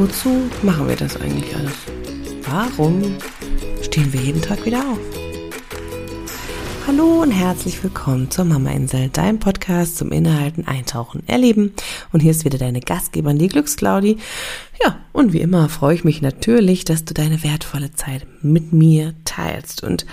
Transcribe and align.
Wozu 0.00 0.48
machen 0.62 0.88
wir 0.88 0.96
das 0.96 1.20
eigentlich 1.20 1.54
alles? 1.54 1.74
Warum 2.48 3.18
stehen 3.82 4.10
wir 4.14 4.22
jeden 4.22 4.40
Tag 4.40 4.64
wieder 4.64 4.78
auf? 4.78 4.98
Hallo 6.86 7.20
und 7.20 7.30
herzlich 7.30 7.84
willkommen 7.84 8.30
zur 8.30 8.46
Mama 8.46 8.70
Insel, 8.70 9.10
deinem 9.10 9.38
Podcast 9.38 9.98
zum 9.98 10.10
Inhalten 10.10 10.66
eintauchen, 10.66 11.22
erleben. 11.26 11.74
Und 12.12 12.20
hier 12.20 12.30
ist 12.30 12.46
wieder 12.46 12.56
deine 12.56 12.80
Gastgeberin, 12.80 13.38
die 13.38 13.48
Glücksclaudi. 13.48 14.16
Ja, 14.82 14.96
und 15.12 15.34
wie 15.34 15.42
immer 15.42 15.68
freue 15.68 15.96
ich 15.96 16.02
mich 16.02 16.22
natürlich, 16.22 16.86
dass 16.86 17.04
du 17.04 17.12
deine 17.12 17.44
wertvolle 17.44 17.90
Zeit 17.90 18.26
mit 18.40 18.72
mir 18.72 19.12
teilst. 19.26 19.84
Und 19.84 20.06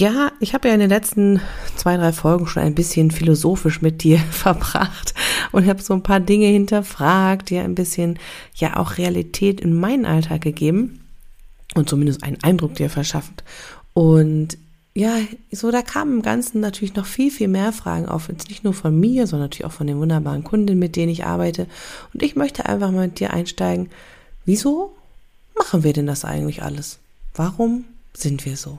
ja, 0.00 0.32
ich 0.40 0.54
habe 0.54 0.68
ja 0.68 0.74
in 0.74 0.80
den 0.80 0.88
letzten 0.88 1.40
zwei, 1.76 1.96
drei 1.96 2.12
Folgen 2.12 2.46
schon 2.46 2.62
ein 2.62 2.74
bisschen 2.74 3.10
philosophisch 3.10 3.80
mit 3.80 4.02
dir 4.02 4.18
verbracht 4.30 5.14
und 5.52 5.66
habe 5.66 5.82
so 5.82 5.94
ein 5.94 6.02
paar 6.02 6.20
Dinge 6.20 6.46
hinterfragt, 6.46 7.50
dir 7.50 7.62
ein 7.62 7.74
bisschen 7.74 8.18
ja 8.54 8.76
auch 8.76 8.98
Realität 8.98 9.60
in 9.60 9.78
meinen 9.78 10.04
Alltag 10.04 10.40
gegeben 10.40 11.00
und 11.74 11.88
zumindest 11.88 12.24
einen 12.24 12.42
Eindruck 12.42 12.74
dir 12.74 12.90
verschafft. 12.90 13.44
Und 13.92 14.58
ja, 14.96 15.16
so 15.50 15.70
da 15.70 15.82
kamen 15.82 16.16
im 16.16 16.22
Ganzen 16.22 16.60
natürlich 16.60 16.94
noch 16.94 17.06
viel, 17.06 17.30
viel 17.30 17.48
mehr 17.48 17.72
Fragen 17.72 18.06
auf. 18.06 18.28
Jetzt 18.28 18.48
nicht 18.48 18.62
nur 18.62 18.74
von 18.74 18.98
mir, 18.98 19.26
sondern 19.26 19.46
natürlich 19.46 19.64
auch 19.64 19.72
von 19.72 19.88
den 19.88 19.98
wunderbaren 19.98 20.44
Kunden, 20.44 20.78
mit 20.78 20.94
denen 20.94 21.10
ich 21.10 21.24
arbeite. 21.24 21.66
Und 22.12 22.22
ich 22.22 22.36
möchte 22.36 22.66
einfach 22.66 22.92
mal 22.92 23.06
mit 23.06 23.18
dir 23.18 23.32
einsteigen. 23.32 23.90
Wieso 24.44 24.94
machen 25.56 25.82
wir 25.82 25.92
denn 25.92 26.06
das 26.06 26.24
eigentlich 26.24 26.62
alles? 26.62 26.98
Warum 27.34 27.84
sind 28.12 28.44
wir 28.44 28.56
so? 28.56 28.78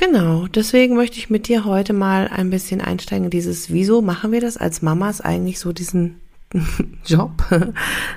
Genau, 0.00 0.46
deswegen 0.46 0.96
möchte 0.96 1.18
ich 1.18 1.28
mit 1.28 1.46
dir 1.46 1.66
heute 1.66 1.92
mal 1.92 2.26
ein 2.28 2.48
bisschen 2.48 2.80
einsteigen 2.80 3.26
in 3.26 3.30
dieses, 3.30 3.70
wieso 3.70 4.00
machen 4.00 4.32
wir 4.32 4.40
das 4.40 4.56
als 4.56 4.80
Mamas 4.80 5.20
eigentlich 5.20 5.60
so 5.60 5.74
diesen 5.74 6.22
Job? 7.04 7.44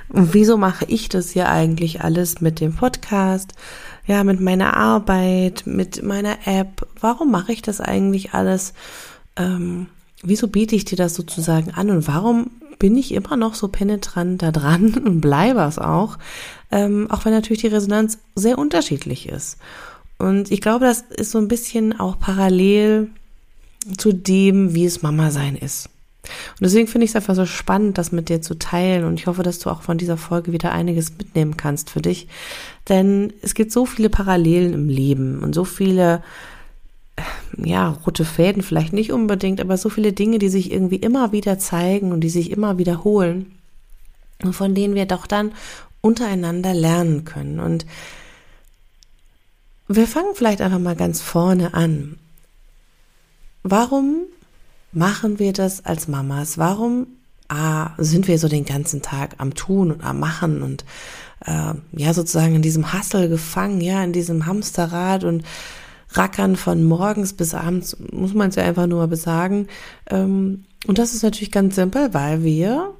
Und 0.08 0.32
wieso 0.32 0.56
mache 0.56 0.86
ich 0.86 1.10
das 1.10 1.32
hier 1.32 1.50
eigentlich 1.50 2.00
alles 2.00 2.40
mit 2.40 2.60
dem 2.60 2.74
Podcast? 2.74 3.52
Ja, 4.06 4.24
mit 4.24 4.40
meiner 4.40 4.74
Arbeit, 4.74 5.64
mit 5.66 6.02
meiner 6.02 6.38
App. 6.46 6.88
Warum 6.98 7.30
mache 7.30 7.52
ich 7.52 7.60
das 7.60 7.82
eigentlich 7.82 8.32
alles? 8.32 8.72
Ähm, 9.36 9.88
wieso 10.22 10.48
biete 10.48 10.74
ich 10.74 10.86
dir 10.86 10.96
das 10.96 11.14
sozusagen 11.14 11.72
an? 11.72 11.90
Und 11.90 12.08
warum 12.08 12.50
bin 12.78 12.96
ich 12.96 13.12
immer 13.12 13.36
noch 13.36 13.54
so 13.54 13.68
penetrant 13.68 14.40
da 14.40 14.52
dran 14.52 14.94
und 15.04 15.20
bleibe 15.20 15.60
es 15.60 15.78
auch? 15.78 16.16
Ähm, 16.70 17.10
auch 17.10 17.26
wenn 17.26 17.34
natürlich 17.34 17.60
die 17.60 17.68
Resonanz 17.68 18.20
sehr 18.34 18.56
unterschiedlich 18.56 19.28
ist. 19.28 19.58
Und 20.24 20.50
ich 20.50 20.62
glaube, 20.62 20.86
das 20.86 21.02
ist 21.02 21.32
so 21.32 21.38
ein 21.38 21.48
bisschen 21.48 22.00
auch 22.00 22.18
parallel 22.18 23.08
zu 23.98 24.12
dem, 24.12 24.74
wie 24.74 24.86
es 24.86 25.02
Mama 25.02 25.30
sein 25.30 25.54
ist. 25.54 25.90
Und 26.52 26.62
deswegen 26.62 26.88
finde 26.88 27.04
ich 27.04 27.10
es 27.10 27.16
einfach 27.16 27.34
so 27.34 27.44
spannend, 27.44 27.98
das 27.98 28.10
mit 28.10 28.30
dir 28.30 28.40
zu 28.40 28.58
teilen. 28.58 29.04
Und 29.04 29.20
ich 29.20 29.26
hoffe, 29.26 29.42
dass 29.42 29.58
du 29.58 29.68
auch 29.68 29.82
von 29.82 29.98
dieser 29.98 30.16
Folge 30.16 30.52
wieder 30.52 30.72
einiges 30.72 31.12
mitnehmen 31.18 31.58
kannst 31.58 31.90
für 31.90 32.00
dich. 32.00 32.26
Denn 32.88 33.34
es 33.42 33.52
gibt 33.52 33.70
so 33.70 33.84
viele 33.84 34.08
Parallelen 34.08 34.72
im 34.72 34.88
Leben 34.88 35.42
und 35.42 35.54
so 35.54 35.64
viele, 35.64 36.22
ja, 37.58 37.90
rote 38.06 38.24
Fäden 38.24 38.62
vielleicht 38.62 38.94
nicht 38.94 39.12
unbedingt, 39.12 39.60
aber 39.60 39.76
so 39.76 39.90
viele 39.90 40.14
Dinge, 40.14 40.38
die 40.38 40.48
sich 40.48 40.72
irgendwie 40.72 40.96
immer 40.96 41.32
wieder 41.32 41.58
zeigen 41.58 42.12
und 42.12 42.22
die 42.22 42.30
sich 42.30 42.50
immer 42.50 42.78
wiederholen. 42.78 43.52
Und 44.42 44.54
von 44.54 44.74
denen 44.74 44.94
wir 44.94 45.04
doch 45.04 45.26
dann 45.26 45.52
untereinander 46.00 46.72
lernen 46.72 47.26
können. 47.26 47.60
Und 47.60 47.84
wir 49.88 50.06
fangen 50.06 50.34
vielleicht 50.34 50.60
einfach 50.60 50.78
mal 50.78 50.96
ganz 50.96 51.20
vorne 51.20 51.74
an. 51.74 52.16
Warum 53.62 54.22
machen 54.92 55.38
wir 55.38 55.52
das 55.52 55.84
als 55.84 56.08
Mamas? 56.08 56.58
Warum 56.58 57.06
ah, 57.48 57.90
sind 57.98 58.28
wir 58.28 58.38
so 58.38 58.48
den 58.48 58.64
ganzen 58.64 59.02
Tag 59.02 59.36
am 59.38 59.54
Tun 59.54 59.90
und 59.90 60.04
am 60.04 60.20
Machen 60.20 60.62
und 60.62 60.84
äh, 61.44 61.74
ja 61.92 62.14
sozusagen 62.14 62.54
in 62.54 62.62
diesem 62.62 62.92
Hassel 62.92 63.28
gefangen, 63.28 63.80
ja, 63.80 64.02
in 64.02 64.12
diesem 64.12 64.46
Hamsterrad 64.46 65.24
und 65.24 65.44
Rackern 66.12 66.56
von 66.56 66.84
morgens 66.84 67.32
bis 67.32 67.54
abends, 67.54 67.96
muss 68.12 68.34
man 68.34 68.50
es 68.50 68.56
ja 68.56 68.64
einfach 68.64 68.86
nur 68.86 69.00
mal 69.00 69.08
besagen. 69.08 69.68
Ähm, 70.10 70.64
und 70.86 70.98
das 70.98 71.14
ist 71.14 71.22
natürlich 71.22 71.50
ganz 71.50 71.74
simpel, 71.74 72.14
weil 72.14 72.44
wir 72.44 72.94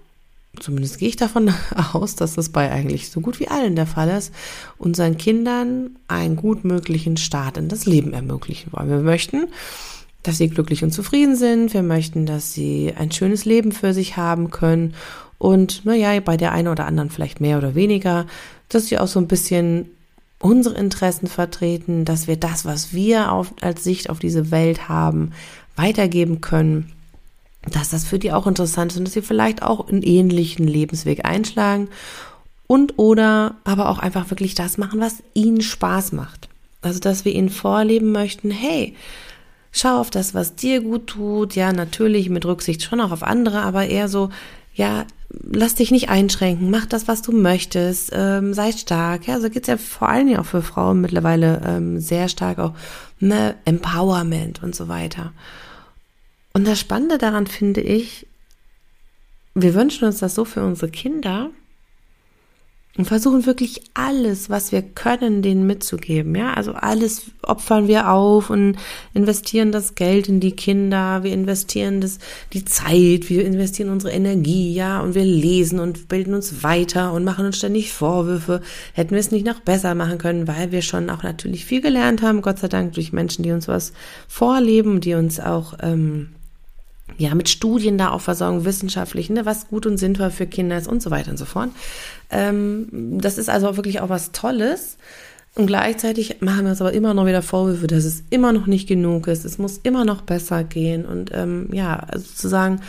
zumindest 0.60 0.98
gehe 0.98 1.08
ich 1.08 1.16
davon 1.16 1.52
aus, 1.92 2.14
dass 2.16 2.34
das 2.34 2.48
bei 2.48 2.70
eigentlich 2.70 3.10
so 3.10 3.20
gut 3.20 3.40
wie 3.40 3.48
allen 3.48 3.76
der 3.76 3.86
Fall 3.86 4.08
ist, 4.08 4.32
unseren 4.78 5.16
Kindern 5.16 5.96
einen 6.08 6.36
gut 6.36 6.64
möglichen 6.64 7.16
Start 7.16 7.56
in 7.56 7.68
das 7.68 7.86
Leben 7.86 8.12
ermöglichen 8.12 8.72
wollen. 8.72 8.88
Wir 8.88 8.98
möchten, 8.98 9.48
dass 10.22 10.38
sie 10.38 10.48
glücklich 10.48 10.82
und 10.82 10.92
zufrieden 10.92 11.36
sind. 11.36 11.74
Wir 11.74 11.82
möchten, 11.82 12.26
dass 12.26 12.52
sie 12.52 12.92
ein 12.96 13.12
schönes 13.12 13.44
Leben 13.44 13.72
für 13.72 13.92
sich 13.92 14.16
haben 14.16 14.50
können. 14.50 14.94
Und 15.38 15.84
naja, 15.84 16.18
bei 16.20 16.36
der 16.36 16.52
einen 16.52 16.68
oder 16.68 16.86
anderen 16.86 17.10
vielleicht 17.10 17.40
mehr 17.40 17.58
oder 17.58 17.74
weniger, 17.74 18.26
dass 18.68 18.86
sie 18.86 18.98
auch 18.98 19.08
so 19.08 19.20
ein 19.20 19.28
bisschen 19.28 19.90
unsere 20.38 20.76
Interessen 20.76 21.26
vertreten, 21.26 22.04
dass 22.04 22.26
wir 22.26 22.36
das, 22.36 22.64
was 22.64 22.92
wir 22.92 23.32
auf, 23.32 23.52
als 23.60 23.84
Sicht 23.84 24.10
auf 24.10 24.18
diese 24.18 24.50
Welt 24.50 24.88
haben, 24.88 25.32
weitergeben 25.76 26.40
können 26.40 26.92
dass 27.70 27.90
das 27.90 28.04
für 28.04 28.18
die 28.18 28.32
auch 28.32 28.46
interessant 28.46 28.92
ist 28.92 28.98
und 28.98 29.04
dass 29.04 29.14
sie 29.14 29.22
vielleicht 29.22 29.62
auch 29.62 29.88
einen 29.88 30.02
ähnlichen 30.02 30.66
Lebensweg 30.66 31.24
einschlagen 31.24 31.88
und 32.66 32.98
oder 32.98 33.56
aber 33.64 33.88
auch 33.88 33.98
einfach 33.98 34.30
wirklich 34.30 34.54
das 34.54 34.78
machen, 34.78 35.00
was 35.00 35.22
ihnen 35.34 35.60
Spaß 35.60 36.12
macht. 36.12 36.48
Also, 36.82 37.00
dass 37.00 37.24
wir 37.24 37.32
ihnen 37.32 37.48
vorleben 37.48 38.12
möchten, 38.12 38.50
hey, 38.50 38.94
schau 39.72 40.00
auf 40.00 40.10
das, 40.10 40.34
was 40.34 40.54
dir 40.54 40.80
gut 40.80 41.08
tut, 41.08 41.56
ja, 41.56 41.72
natürlich 41.72 42.28
mit 42.28 42.44
Rücksicht 42.44 42.82
schon 42.82 43.00
auch 43.00 43.10
auf 43.10 43.22
andere, 43.22 43.62
aber 43.62 43.86
eher 43.86 44.08
so, 44.08 44.28
ja, 44.74 45.06
lass 45.30 45.74
dich 45.74 45.90
nicht 45.90 46.08
einschränken, 46.10 46.70
mach 46.70 46.86
das, 46.86 47.08
was 47.08 47.22
du 47.22 47.32
möchtest, 47.32 48.10
ähm, 48.12 48.54
sei 48.54 48.72
stark. 48.72 49.26
Ja, 49.26 49.40
so 49.40 49.50
geht's 49.50 49.68
ja 49.68 49.76
vor 49.76 50.08
allen 50.08 50.26
Dingen 50.26 50.38
auch 50.38 50.46
für 50.46 50.62
Frauen 50.62 51.00
mittlerweile 51.00 51.60
ähm, 51.66 52.00
sehr 52.00 52.28
stark 52.28 52.58
auch, 52.58 52.74
ne, 53.18 53.54
Empowerment 53.64 54.62
und 54.62 54.74
so 54.74 54.88
weiter. 54.88 55.32
Und 56.56 56.66
das 56.66 56.78
Spannende 56.78 57.18
daran 57.18 57.48
finde 57.48 57.80
ich, 57.80 58.26
wir 59.54 59.74
wünschen 59.74 60.04
uns 60.04 60.18
das 60.18 60.34
so 60.34 60.44
für 60.44 60.64
unsere 60.64 60.90
Kinder 60.90 61.50
und 62.96 63.06
versuchen 63.06 63.44
wirklich 63.44 63.82
alles, 63.94 64.50
was 64.50 64.70
wir 64.70 64.82
können, 64.82 65.42
denen 65.42 65.66
mitzugeben. 65.66 66.36
Ja, 66.36 66.54
also 66.54 66.74
alles 66.74 67.22
opfern 67.42 67.88
wir 67.88 68.08
auf 68.08 68.50
und 68.50 68.76
investieren 69.14 69.72
das 69.72 69.96
Geld 69.96 70.28
in 70.28 70.38
die 70.38 70.54
Kinder. 70.54 71.24
Wir 71.24 71.32
investieren 71.32 72.00
das, 72.00 72.20
die 72.52 72.64
Zeit. 72.64 73.28
Wir 73.28 73.44
investieren 73.44 73.88
unsere 73.88 74.12
Energie. 74.12 74.72
Ja, 74.72 75.00
und 75.00 75.16
wir 75.16 75.24
lesen 75.24 75.80
und 75.80 76.06
bilden 76.06 76.34
uns 76.34 76.62
weiter 76.62 77.12
und 77.12 77.24
machen 77.24 77.46
uns 77.46 77.56
ständig 77.56 77.92
Vorwürfe. 77.92 78.60
Hätten 78.92 79.10
wir 79.10 79.18
es 79.18 79.32
nicht 79.32 79.44
noch 79.44 79.58
besser 79.58 79.96
machen 79.96 80.18
können, 80.18 80.46
weil 80.46 80.70
wir 80.70 80.82
schon 80.82 81.10
auch 81.10 81.24
natürlich 81.24 81.64
viel 81.64 81.80
gelernt 81.80 82.22
haben. 82.22 82.42
Gott 82.42 82.60
sei 82.60 82.68
Dank 82.68 82.92
durch 82.92 83.12
Menschen, 83.12 83.42
die 83.42 83.50
uns 83.50 83.66
was 83.66 83.92
vorleben, 84.28 85.00
die 85.00 85.14
uns 85.14 85.40
auch, 85.40 85.74
ähm, 85.82 86.28
ja, 87.18 87.34
mit 87.34 87.48
Studien 87.48 87.98
da 87.98 88.10
auch 88.10 88.20
versorgen, 88.20 88.64
wissenschaftlich, 88.64 89.30
ne, 89.30 89.46
was 89.46 89.68
gut 89.68 89.86
und 89.86 89.98
sinnvoll 89.98 90.30
für 90.30 90.46
Kinder 90.46 90.78
ist 90.78 90.88
und 90.88 91.02
so 91.02 91.10
weiter 91.10 91.30
und 91.30 91.36
so 91.36 91.44
fort. 91.44 91.70
Ähm, 92.30 92.88
das 92.92 93.38
ist 93.38 93.48
also 93.48 93.76
wirklich 93.76 94.00
auch 94.00 94.08
was 94.08 94.32
Tolles. 94.32 94.96
Und 95.56 95.66
gleichzeitig 95.66 96.40
machen 96.40 96.64
wir 96.64 96.70
uns 96.70 96.80
aber 96.80 96.92
immer 96.92 97.14
noch 97.14 97.26
wieder 97.26 97.42
Vorwürfe, 97.42 97.86
dass 97.86 98.04
es 98.04 98.24
immer 98.30 98.52
noch 98.52 98.66
nicht 98.66 98.88
genug 98.88 99.28
ist. 99.28 99.44
Es 99.44 99.58
muss 99.58 99.78
immer 99.78 100.04
noch 100.04 100.22
besser 100.22 100.64
gehen. 100.64 101.04
Und 101.04 101.30
ähm, 101.32 101.68
ja, 101.72 101.96
also 101.96 102.26
zu 102.34 102.48
sagen, 102.48 102.80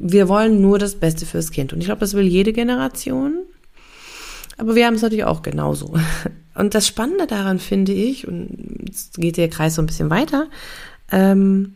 wir 0.00 0.28
wollen 0.28 0.60
nur 0.60 0.78
das 0.78 0.94
Beste 0.94 1.26
fürs 1.26 1.50
Kind. 1.50 1.72
Und 1.72 1.80
ich 1.80 1.86
glaube, 1.86 2.00
das 2.00 2.14
will 2.14 2.26
jede 2.26 2.52
Generation. 2.52 3.38
Aber 4.58 4.76
wir 4.76 4.86
haben 4.86 4.94
es 4.94 5.02
natürlich 5.02 5.24
auch 5.24 5.42
genauso. 5.42 5.94
Und 6.54 6.74
das 6.74 6.86
Spannende 6.86 7.26
daran 7.28 7.60
finde 7.60 7.92
ich, 7.92 8.26
und 8.26 8.80
jetzt 8.84 9.14
geht 9.14 9.36
der 9.36 9.48
Kreis 9.48 9.76
so 9.76 9.82
ein 9.82 9.86
bisschen 9.86 10.10
weiter, 10.10 10.48
ähm, 11.12 11.74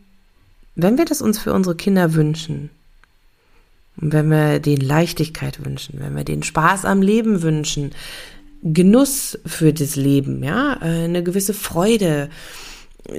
wenn 0.75 0.97
wir 0.97 1.05
das 1.05 1.21
uns 1.21 1.39
für 1.39 1.53
unsere 1.53 1.75
Kinder 1.75 2.13
wünschen, 2.13 2.69
wenn 3.95 4.29
wir 4.29 4.59
denen 4.59 4.81
Leichtigkeit 4.81 5.63
wünschen, 5.63 5.99
wenn 5.99 6.15
wir 6.15 6.23
denen 6.23 6.43
Spaß 6.43 6.85
am 6.85 7.01
Leben 7.01 7.41
wünschen, 7.41 7.91
Genuss 8.63 9.37
für 9.45 9.73
das 9.73 9.95
Leben, 9.95 10.43
ja, 10.43 10.75
äh, 10.81 11.03
eine 11.03 11.21
gewisse 11.21 11.53
Freude, 11.53 12.29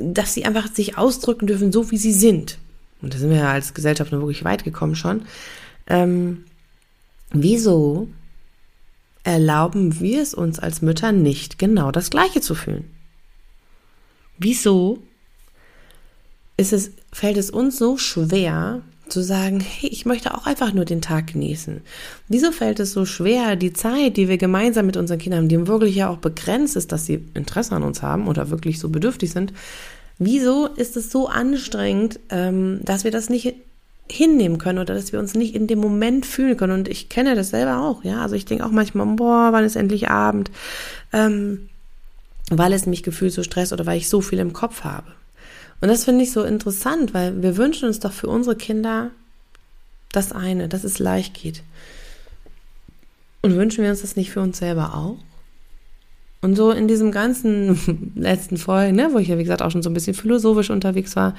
dass 0.03 0.33
sie 0.33 0.47
einfach 0.47 0.73
sich 0.73 0.97
ausdrücken 0.97 1.47
dürfen, 1.47 1.71
so 1.71 1.91
wie 1.91 1.99
sie 1.99 2.13
sind. 2.13 2.59
Und 3.03 3.13
da 3.13 3.19
sind 3.19 3.31
wir 3.31 3.37
ja 3.37 3.53
als 3.53 3.75
Gesellschaft 3.75 4.11
nur 4.11 4.23
wirklich 4.23 4.45
weit 4.45 4.65
gekommen 4.65 4.97
schon. 4.97 5.27
Ähm, 5.87 6.45
wieso 7.31 8.09
erlauben 9.23 10.01
wir 10.01 10.23
es 10.23 10.33
uns 10.33 10.59
als 10.59 10.81
Mütter 10.81 11.13
nicht, 11.13 11.59
genau 11.59 11.91
das 11.91 12.09
Gleiche 12.09 12.41
zu 12.41 12.55
fühlen? 12.55 12.91
Wieso 14.39 15.03
ist 16.57 16.73
es, 16.73 16.93
fällt 17.13 17.37
es 17.37 17.51
uns 17.51 17.79
so 17.79 17.97
schwer, 17.97 18.83
zu 19.09 19.23
sagen, 19.23 19.61
hey, 19.61 19.91
ich 19.91 20.07
möchte 20.07 20.35
auch 20.35 20.47
einfach 20.47 20.73
nur 20.73 20.85
den 20.85 21.03
Tag 21.03 21.33
genießen. 21.33 21.83
Wieso 22.29 22.53
fällt 22.53 22.81
es 22.81 22.93
so 22.93 23.05
schwer, 23.05 23.55
die 23.57 23.73
Zeit, 23.73 24.17
die 24.17 24.29
wir 24.29 24.39
gemeinsam 24.39 24.87
mit 24.87 24.97
unseren 24.97 25.19
Kindern 25.19 25.41
haben, 25.41 25.49
die 25.49 25.67
wirklich 25.67 25.97
ja 25.97 26.09
auch 26.09 26.19
begrenzt 26.19 26.77
ist, 26.77 26.91
dass 26.91 27.07
sie 27.07 27.25
Interesse 27.35 27.75
an 27.75 27.83
uns 27.83 28.03
haben 28.03 28.29
oder 28.29 28.51
wirklich 28.51 28.79
so 28.79 28.89
bedürftig 28.89 29.31
sind, 29.31 29.53
wieso 30.19 30.67
ist 30.67 30.97
es 30.97 31.11
so 31.11 31.29
anstrengend, 31.29 32.19
ähm, 32.31 32.81
dass 32.83 33.05
wir 33.05 33.11
das 33.11 33.29
nicht 33.29 33.55
hinnehmen 34.11 34.59
können 34.59 34.79
oder 34.79 34.95
dass 34.95 35.13
wir 35.13 35.19
uns 35.19 35.35
nicht 35.35 35.55
in 35.55 35.67
dem 35.67 35.81
Moment 35.81 36.27
fühlen 36.27 36.57
können. 36.57 36.73
Und 36.73 36.89
ich 36.89 37.09
kenne 37.09 37.35
das 37.35 37.51
selber 37.51 37.83
auch, 37.83 38.05
ja. 38.05 38.21
Also 38.23 38.37
ich 38.37 38.45
denke 38.45 38.65
auch 38.65 38.71
manchmal, 38.71 39.07
boah, 39.07 39.49
wann 39.53 39.65
ist 39.65 39.77
endlich 39.77 40.11
Abend? 40.11 40.51
Ähm, 41.13 41.69
weil 42.51 42.73
es 42.75 42.87
mich 42.87 43.03
gefühlt 43.03 43.33
so 43.33 43.43
stresst 43.43 43.73
oder 43.73 43.87
weil 43.87 43.99
ich 43.99 44.09
so 44.09 44.21
viel 44.21 44.39
im 44.39 44.53
Kopf 44.53 44.85
habe. 44.85 45.07
Und 45.85 45.89
das 45.89 46.07
finde 46.07 46.25
ich 46.25 46.33
so 46.33 46.45
interessant, 46.45 47.13
weil 47.13 47.43
wir 47.43 47.59
wünschen 47.59 47.87
uns 47.87 48.01
doch 48.01 48.15
für 48.15 48.29
unsere 48.29 48.57
Kinder 48.57 49.11
das 50.13 50.33
eine, 50.33 50.67
dass 50.67 50.83
es 50.83 50.99
leicht 50.99 51.35
geht. 51.35 51.63
Und 53.43 53.55
wünschen 53.55 53.85
wir 53.85 53.91
uns 53.91 54.01
das 54.01 54.17
nicht 54.17 54.31
für 54.31 54.41
uns 54.41 54.57
selber 54.57 54.95
auch? 54.95 55.19
Und 56.41 56.57
so 56.57 56.71
in 56.71 56.89
diesem 56.89 57.13
ganzen 57.13 58.13
letzten 58.17 58.57
Folgen, 58.57 58.97
ne, 58.97 59.11
wo 59.13 59.19
ich 59.19 59.29
ja 59.29 59.37
wie 59.37 59.43
gesagt 59.43 59.61
auch 59.61 59.71
schon 59.71 59.83
so 59.83 59.91
ein 59.91 59.93
bisschen 59.93 60.15
philosophisch 60.15 60.71
unterwegs 60.71 61.17
war, 61.17 61.35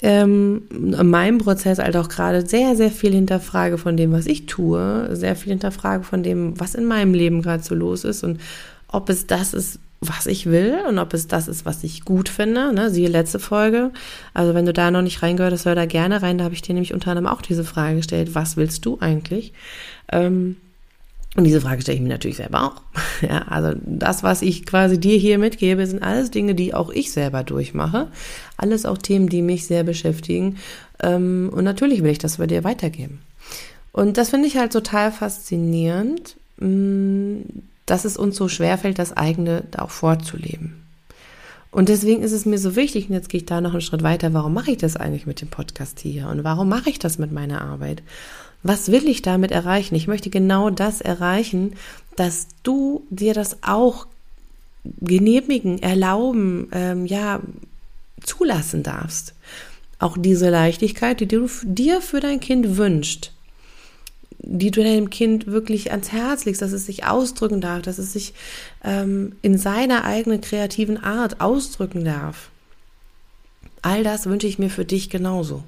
ähm, 0.00 0.62
in 0.70 1.10
meinem 1.10 1.36
Prozess 1.36 1.80
halt 1.80 1.98
auch 1.98 2.08
gerade 2.08 2.46
sehr, 2.46 2.76
sehr 2.76 2.90
viel 2.90 3.12
hinterfrage 3.12 3.76
von 3.76 3.94
dem, 3.94 4.10
was 4.10 4.24
ich 4.24 4.46
tue, 4.46 5.14
sehr 5.14 5.36
viel 5.36 5.50
hinterfrage 5.50 6.04
von 6.04 6.22
dem, 6.22 6.58
was 6.58 6.74
in 6.74 6.86
meinem 6.86 7.12
Leben 7.12 7.42
gerade 7.42 7.62
so 7.62 7.74
los 7.74 8.04
ist 8.04 8.24
und 8.24 8.40
ob 8.88 9.10
es 9.10 9.26
das 9.26 9.52
ist, 9.52 9.80
was 10.00 10.26
ich 10.26 10.46
will 10.46 10.78
und 10.88 10.98
ob 10.98 11.12
es 11.12 11.28
das 11.28 11.46
ist, 11.46 11.66
was 11.66 11.84
ich 11.84 12.04
gut 12.04 12.28
finde. 12.28 12.72
Ne? 12.72 12.90
Siehe 12.90 13.08
letzte 13.08 13.38
Folge. 13.38 13.90
Also 14.32 14.54
wenn 14.54 14.64
du 14.64 14.72
da 14.72 14.90
noch 14.90 15.02
nicht 15.02 15.22
reingehört 15.22 15.52
hast, 15.52 15.66
hör 15.66 15.74
da 15.74 15.84
gerne 15.84 16.22
rein. 16.22 16.38
Da 16.38 16.44
habe 16.44 16.54
ich 16.54 16.62
dir 16.62 16.72
nämlich 16.72 16.94
unter 16.94 17.10
anderem 17.10 17.26
auch 17.26 17.42
diese 17.42 17.64
Frage 17.64 17.96
gestellt, 17.96 18.34
was 18.34 18.56
willst 18.56 18.86
du 18.86 18.98
eigentlich? 19.00 19.52
Ähm, 20.10 20.56
und 21.36 21.44
diese 21.44 21.60
Frage 21.60 21.82
stelle 21.82 21.96
ich 21.96 22.02
mir 22.02 22.08
natürlich 22.08 22.38
selber 22.38 22.64
auch. 22.64 22.82
Ja, 23.22 23.42
also 23.48 23.78
das, 23.84 24.22
was 24.22 24.40
ich 24.40 24.64
quasi 24.64 24.98
dir 24.98 25.18
hier 25.18 25.38
mitgebe, 25.38 25.86
sind 25.86 26.02
alles 26.02 26.30
Dinge, 26.30 26.54
die 26.54 26.72
auch 26.72 26.88
ich 26.88 27.12
selber 27.12 27.42
durchmache. 27.42 28.08
Alles 28.56 28.86
auch 28.86 28.96
Themen, 28.96 29.28
die 29.28 29.42
mich 29.42 29.66
sehr 29.66 29.84
beschäftigen. 29.84 30.56
Ähm, 31.02 31.50
und 31.52 31.64
natürlich 31.64 32.02
will 32.02 32.12
ich 32.12 32.18
das 32.18 32.38
bei 32.38 32.46
dir 32.46 32.64
weitergeben. 32.64 33.20
Und 33.92 34.16
das 34.16 34.30
finde 34.30 34.46
ich 34.48 34.56
halt 34.56 34.72
total 34.72 35.12
faszinierend, 35.12 36.36
mm, 36.60 37.40
dass 37.90 38.04
es 38.04 38.16
uns 38.16 38.36
so 38.36 38.48
schwerfällt, 38.48 38.98
das 38.98 39.16
eigene 39.16 39.64
da 39.70 39.82
auch 39.82 39.90
vorzuleben. 39.90 40.80
Und 41.72 41.88
deswegen 41.88 42.22
ist 42.22 42.32
es 42.32 42.46
mir 42.46 42.58
so 42.58 42.74
wichtig, 42.74 43.08
und 43.08 43.14
jetzt 43.14 43.28
gehe 43.28 43.40
ich 43.40 43.46
da 43.46 43.60
noch 43.60 43.72
einen 43.72 43.80
Schritt 43.80 44.02
weiter, 44.02 44.32
warum 44.32 44.54
mache 44.54 44.72
ich 44.72 44.78
das 44.78 44.96
eigentlich 44.96 45.26
mit 45.26 45.40
dem 45.40 45.48
Podcast 45.48 46.00
hier 46.00 46.28
und 46.28 46.42
warum 46.42 46.68
mache 46.68 46.90
ich 46.90 46.98
das 46.98 47.18
mit 47.18 47.32
meiner 47.32 47.62
Arbeit? 47.62 48.02
Was 48.62 48.90
will 48.90 49.08
ich 49.08 49.22
damit 49.22 49.52
erreichen? 49.52 49.94
Ich 49.94 50.08
möchte 50.08 50.30
genau 50.30 50.70
das 50.70 51.00
erreichen, 51.00 51.74
dass 52.16 52.48
du 52.62 53.04
dir 53.10 53.34
das 53.34 53.58
auch 53.62 54.06
genehmigen, 55.00 55.80
erlauben, 55.80 56.68
ähm, 56.72 57.06
ja, 57.06 57.40
zulassen 58.22 58.82
darfst. 58.82 59.34
Auch 59.98 60.16
diese 60.18 60.50
Leichtigkeit, 60.50 61.20
die 61.20 61.28
du 61.28 61.48
dir 61.62 62.00
für 62.00 62.20
dein 62.20 62.40
Kind 62.40 62.76
wünscht, 62.76 63.32
die 64.42 64.70
du 64.70 64.82
deinem 64.82 65.10
Kind 65.10 65.46
wirklich 65.46 65.90
ans 65.90 66.12
Herz 66.12 66.44
legst, 66.44 66.62
dass 66.62 66.72
es 66.72 66.86
sich 66.86 67.04
ausdrücken 67.04 67.60
darf, 67.60 67.82
dass 67.82 67.98
es 67.98 68.12
sich 68.12 68.32
ähm, 68.84 69.36
in 69.42 69.58
seiner 69.58 70.04
eigenen 70.04 70.40
kreativen 70.40 71.02
Art 71.02 71.40
ausdrücken 71.40 72.04
darf. 72.04 72.50
All 73.82 74.02
das 74.02 74.26
wünsche 74.26 74.46
ich 74.46 74.58
mir 74.58 74.70
für 74.70 74.84
dich 74.84 75.10
genauso. 75.10 75.64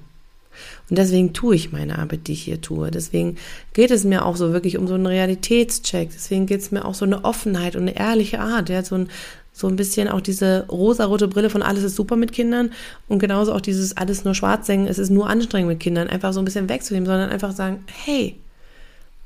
Und 0.91 0.99
deswegen 0.99 1.33
tue 1.33 1.55
ich 1.55 1.73
meine 1.73 1.99
Arbeit, 1.99 2.27
die 2.27 2.33
ich 2.33 2.43
hier 2.43 2.61
tue. 2.61 2.91
Deswegen 2.91 3.37
geht 3.73 3.91
es 3.91 4.05
mir 4.05 4.25
auch 4.25 4.37
so 4.37 4.53
wirklich 4.53 4.77
um 4.77 4.87
so 4.87 4.95
einen 4.95 5.07
Realitätscheck. 5.07 6.11
Deswegen 6.13 6.47
geht 6.47 6.61
es 6.61 6.71
mir 6.71 6.85
auch 6.85 6.95
so 6.95 7.07
eine 7.07 7.25
Offenheit 7.25 7.75
und 7.75 7.83
eine 7.83 7.97
ehrliche 7.97 8.41
Art. 8.41 8.69
Ja, 8.69 8.85
so 8.85 8.97
ein, 8.97 9.09
so 9.53 9.69
ein 9.69 9.77
bisschen 9.77 10.09
auch 10.09 10.21
diese 10.21 10.67
rosarote 10.69 11.29
Brille 11.29 11.51
von 11.51 11.63
alles 11.63 11.85
ist 11.85 11.97
super 11.97 12.17
mit 12.17 12.33
Kindern 12.33 12.73
und 13.09 13.19
genauso 13.19 13.53
auch 13.53 13.61
dieses 13.61 13.97
alles 13.97 14.25
nur 14.25 14.35
schwarz 14.35 14.67
denken, 14.67 14.87
es 14.87 14.99
ist 14.99 15.11
nur 15.11 15.29
anstrengend 15.29 15.69
mit 15.69 15.81
Kindern, 15.81 16.09
einfach 16.09 16.33
so 16.33 16.41
ein 16.41 16.45
bisschen 16.45 16.69
wegzunehmen, 16.69 17.07
sondern 17.07 17.31
einfach 17.31 17.53
sagen, 17.53 17.85
hey, 17.87 18.37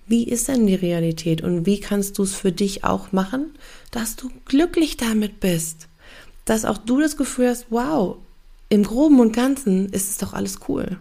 wie 0.06 0.24
ist 0.24 0.48
denn 0.48 0.66
die 0.66 0.74
Realität 0.74 1.42
und 1.42 1.66
wie 1.66 1.80
kannst 1.80 2.18
du 2.18 2.22
es 2.22 2.34
für 2.34 2.52
dich 2.52 2.84
auch 2.84 3.12
machen, 3.12 3.54
dass 3.90 4.16
du 4.16 4.30
glücklich 4.44 4.96
damit 4.96 5.40
bist? 5.40 5.88
Dass 6.44 6.64
auch 6.64 6.78
du 6.78 7.00
das 7.00 7.16
Gefühl 7.16 7.48
hast, 7.48 7.66
wow, 7.70 8.16
im 8.68 8.84
Groben 8.84 9.20
und 9.20 9.32
Ganzen 9.32 9.88
ist 9.88 10.10
es 10.10 10.18
doch 10.18 10.32
alles 10.32 10.60
cool. 10.68 10.98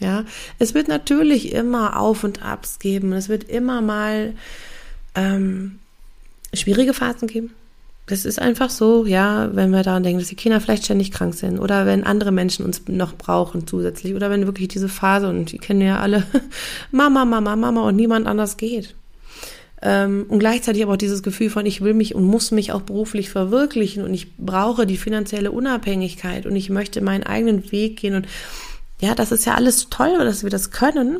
Ja, 0.00 0.24
es 0.58 0.74
wird 0.74 0.86
natürlich 0.86 1.52
immer 1.52 1.98
Auf 1.98 2.22
und 2.22 2.42
Abs 2.42 2.78
geben. 2.78 3.12
Es 3.12 3.28
wird 3.28 3.44
immer 3.44 3.80
mal 3.80 4.34
ähm, 5.16 5.80
schwierige 6.54 6.94
Phasen 6.94 7.26
geben. 7.26 7.52
Das 8.08 8.24
ist 8.24 8.40
einfach 8.40 8.70
so, 8.70 9.04
ja, 9.04 9.54
wenn 9.54 9.70
wir 9.70 9.82
daran 9.82 10.02
denken, 10.02 10.18
dass 10.18 10.28
die 10.28 10.34
Kinder 10.34 10.60
vielleicht 10.60 10.84
ständig 10.84 11.12
krank 11.12 11.34
sind 11.34 11.58
oder 11.58 11.84
wenn 11.84 12.04
andere 12.04 12.32
Menschen 12.32 12.64
uns 12.64 12.82
noch 12.88 13.14
brauchen 13.14 13.66
zusätzlich 13.66 14.14
oder 14.14 14.30
wenn 14.30 14.46
wirklich 14.46 14.68
diese 14.68 14.88
Phase 14.88 15.28
und 15.28 15.52
die 15.52 15.58
kennen 15.58 15.82
ja 15.82 16.00
alle 16.00 16.24
Mama, 16.90 17.26
Mama, 17.26 17.54
Mama 17.54 17.82
und 17.82 17.96
niemand 17.96 18.26
anders 18.26 18.56
geht. 18.56 18.94
Ähm, 19.82 20.24
und 20.28 20.38
gleichzeitig 20.38 20.82
aber 20.82 20.94
auch 20.94 20.98
dieses 20.98 21.22
Gefühl 21.22 21.50
von, 21.50 21.66
ich 21.66 21.82
will 21.82 21.92
mich 21.92 22.14
und 22.14 22.24
muss 22.24 22.50
mich 22.50 22.72
auch 22.72 22.80
beruflich 22.80 23.28
verwirklichen 23.28 24.02
und 24.02 24.14
ich 24.14 24.34
brauche 24.36 24.86
die 24.86 24.96
finanzielle 24.96 25.52
Unabhängigkeit 25.52 26.46
und 26.46 26.56
ich 26.56 26.70
möchte 26.70 27.02
meinen 27.02 27.24
eigenen 27.24 27.70
Weg 27.70 27.98
gehen 27.98 28.14
und 28.14 28.26
ja, 29.00 29.14
das 29.14 29.32
ist 29.32 29.44
ja 29.44 29.54
alles 29.54 29.90
toll, 29.90 30.16
dass 30.18 30.42
wir 30.42 30.50
das 30.50 30.70
können, 30.70 31.18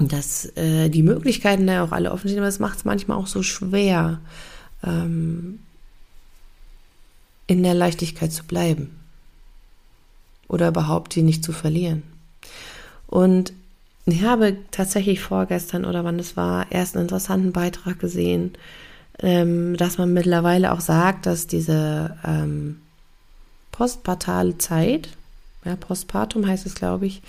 dass 0.00 0.46
äh, 0.56 0.88
die 0.88 1.02
Möglichkeiten 1.02 1.66
da 1.66 1.84
auch 1.84 1.92
alle 1.92 2.10
offen 2.10 2.28
stehen, 2.28 2.40
aber 2.40 2.48
es 2.48 2.58
macht 2.58 2.78
es 2.78 2.84
manchmal 2.84 3.18
auch 3.18 3.28
so 3.28 3.42
schwer, 3.42 4.20
ähm, 4.82 5.60
in 7.46 7.62
der 7.62 7.74
Leichtigkeit 7.74 8.32
zu 8.32 8.44
bleiben 8.44 8.98
oder 10.48 10.68
überhaupt 10.68 11.14
die 11.14 11.22
nicht 11.22 11.44
zu 11.44 11.52
verlieren. 11.52 12.02
Und 13.06 13.52
ich 14.04 14.22
habe 14.22 14.56
tatsächlich 14.70 15.20
vorgestern 15.20 15.84
oder 15.84 16.04
wann 16.04 16.18
es 16.18 16.36
war, 16.36 16.70
erst 16.70 16.94
einen 16.94 17.04
interessanten 17.04 17.52
Beitrag 17.52 17.98
gesehen, 17.98 18.52
ähm, 19.20 19.76
dass 19.76 19.98
man 19.98 20.12
mittlerweile 20.12 20.72
auch 20.72 20.80
sagt, 20.80 21.26
dass 21.26 21.46
diese 21.46 22.16
ähm, 22.24 22.80
postpartale 23.72 24.58
Zeit, 24.58 25.08
ja, 25.64 25.76
Postpartum 25.76 26.46
heißt 26.46 26.66
es, 26.66 26.74
glaube 26.74 27.06
ich, 27.06 27.22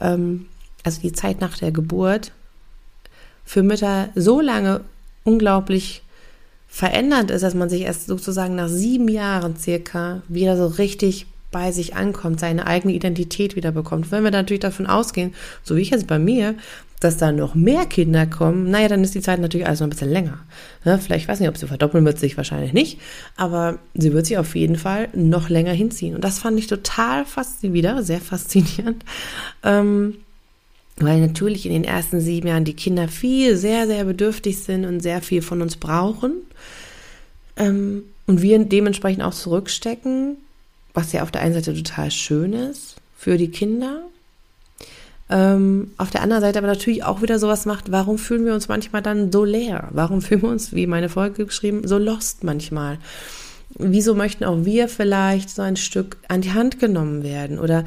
ähm, 0.00 0.46
also 0.84 1.00
die 1.00 1.12
Zeit 1.12 1.40
nach 1.40 1.58
der 1.58 1.72
Geburt, 1.72 2.32
für 3.44 3.62
Mütter 3.62 4.10
so 4.14 4.40
lange 4.40 4.82
unglaublich 5.24 6.02
verändert 6.70 7.30
ist, 7.30 7.42
dass 7.42 7.54
man 7.54 7.68
sich 7.68 7.82
erst 7.82 8.06
sozusagen 8.06 8.54
nach 8.54 8.68
sieben 8.68 9.08
Jahren 9.08 9.56
circa 9.56 10.22
wieder 10.28 10.56
so 10.56 10.66
richtig 10.66 11.26
bei 11.50 11.72
sich 11.72 11.96
ankommt, 11.96 12.38
seine 12.38 12.66
eigene 12.66 12.94
Identität 12.94 13.56
wieder 13.56 13.72
bekommt. 13.72 14.12
Wenn 14.12 14.22
wir 14.22 14.30
natürlich 14.30 14.60
davon 14.60 14.86
ausgehen, 14.86 15.34
so 15.64 15.76
wie 15.76 15.80
ich 15.80 15.90
jetzt 15.90 16.06
bei 16.06 16.20
mir, 16.20 16.54
dass 17.00 17.16
da 17.16 17.32
noch 17.32 17.54
mehr 17.54 17.86
Kinder 17.86 18.26
kommen, 18.26 18.70
naja, 18.70 18.88
dann 18.88 19.02
ist 19.02 19.14
die 19.14 19.22
Zeit 19.22 19.40
natürlich 19.40 19.66
noch 19.66 19.80
ein 19.80 19.90
bisschen 19.90 20.10
länger. 20.10 20.38
Ja, 20.84 20.98
vielleicht, 20.98 21.24
ich 21.24 21.28
weiß 21.28 21.40
nicht, 21.40 21.48
ob 21.48 21.56
sie 21.56 21.66
verdoppeln 21.66 22.04
wird, 22.04 22.18
sich 22.18 22.36
wahrscheinlich 22.36 22.72
nicht, 22.72 23.00
aber 23.36 23.78
sie 23.94 24.12
wird 24.12 24.26
sich 24.26 24.38
auf 24.38 24.54
jeden 24.54 24.76
Fall 24.76 25.08
noch 25.14 25.48
länger 25.48 25.72
hinziehen. 25.72 26.14
Und 26.14 26.22
das 26.22 26.38
fand 26.38 26.58
ich 26.58 26.66
total 26.68 27.24
faszinierend, 27.24 27.74
wieder 27.74 28.02
sehr 28.04 28.20
faszinierend. 28.20 29.04
Ähm, 29.64 30.18
weil 31.00 31.20
natürlich 31.20 31.66
in 31.66 31.72
den 31.72 31.84
ersten 31.84 32.20
sieben 32.20 32.48
Jahren 32.48 32.64
die 32.64 32.74
Kinder 32.74 33.08
viel, 33.08 33.56
sehr, 33.56 33.86
sehr 33.86 34.04
bedürftig 34.04 34.58
sind 34.58 34.84
und 34.84 35.00
sehr 35.00 35.22
viel 35.22 35.42
von 35.42 35.62
uns 35.62 35.76
brauchen. 35.76 36.34
Ähm, 37.56 38.04
und 38.26 38.42
wir 38.42 38.58
dementsprechend 38.60 39.22
auch 39.22 39.34
zurückstecken, 39.34 40.36
was 40.94 41.12
ja 41.12 41.22
auf 41.22 41.30
der 41.30 41.40
einen 41.40 41.54
Seite 41.54 41.74
total 41.74 42.10
schön 42.10 42.52
ist 42.52 42.96
für 43.16 43.36
die 43.36 43.50
Kinder. 43.50 44.02
Ähm, 45.28 45.92
auf 45.96 46.10
der 46.10 46.22
anderen 46.22 46.42
Seite 46.42 46.58
aber 46.58 46.66
natürlich 46.66 47.04
auch 47.04 47.22
wieder 47.22 47.38
sowas 47.38 47.64
macht, 47.64 47.92
warum 47.92 48.18
fühlen 48.18 48.44
wir 48.44 48.54
uns 48.54 48.68
manchmal 48.68 49.00
dann 49.00 49.32
so 49.32 49.44
leer? 49.44 49.88
Warum 49.92 50.22
fühlen 50.22 50.42
wir 50.42 50.48
uns, 50.48 50.74
wie 50.74 50.86
meine 50.86 51.08
Folge 51.08 51.46
geschrieben, 51.46 51.86
so 51.86 51.98
lost 51.98 52.44
manchmal? 52.44 52.98
Wieso 53.78 54.14
möchten 54.14 54.44
auch 54.44 54.64
wir 54.64 54.88
vielleicht 54.88 55.50
so 55.50 55.62
ein 55.62 55.76
Stück 55.76 56.16
an 56.28 56.40
die 56.40 56.52
Hand 56.52 56.80
genommen 56.80 57.22
werden? 57.22 57.58
Oder 57.60 57.84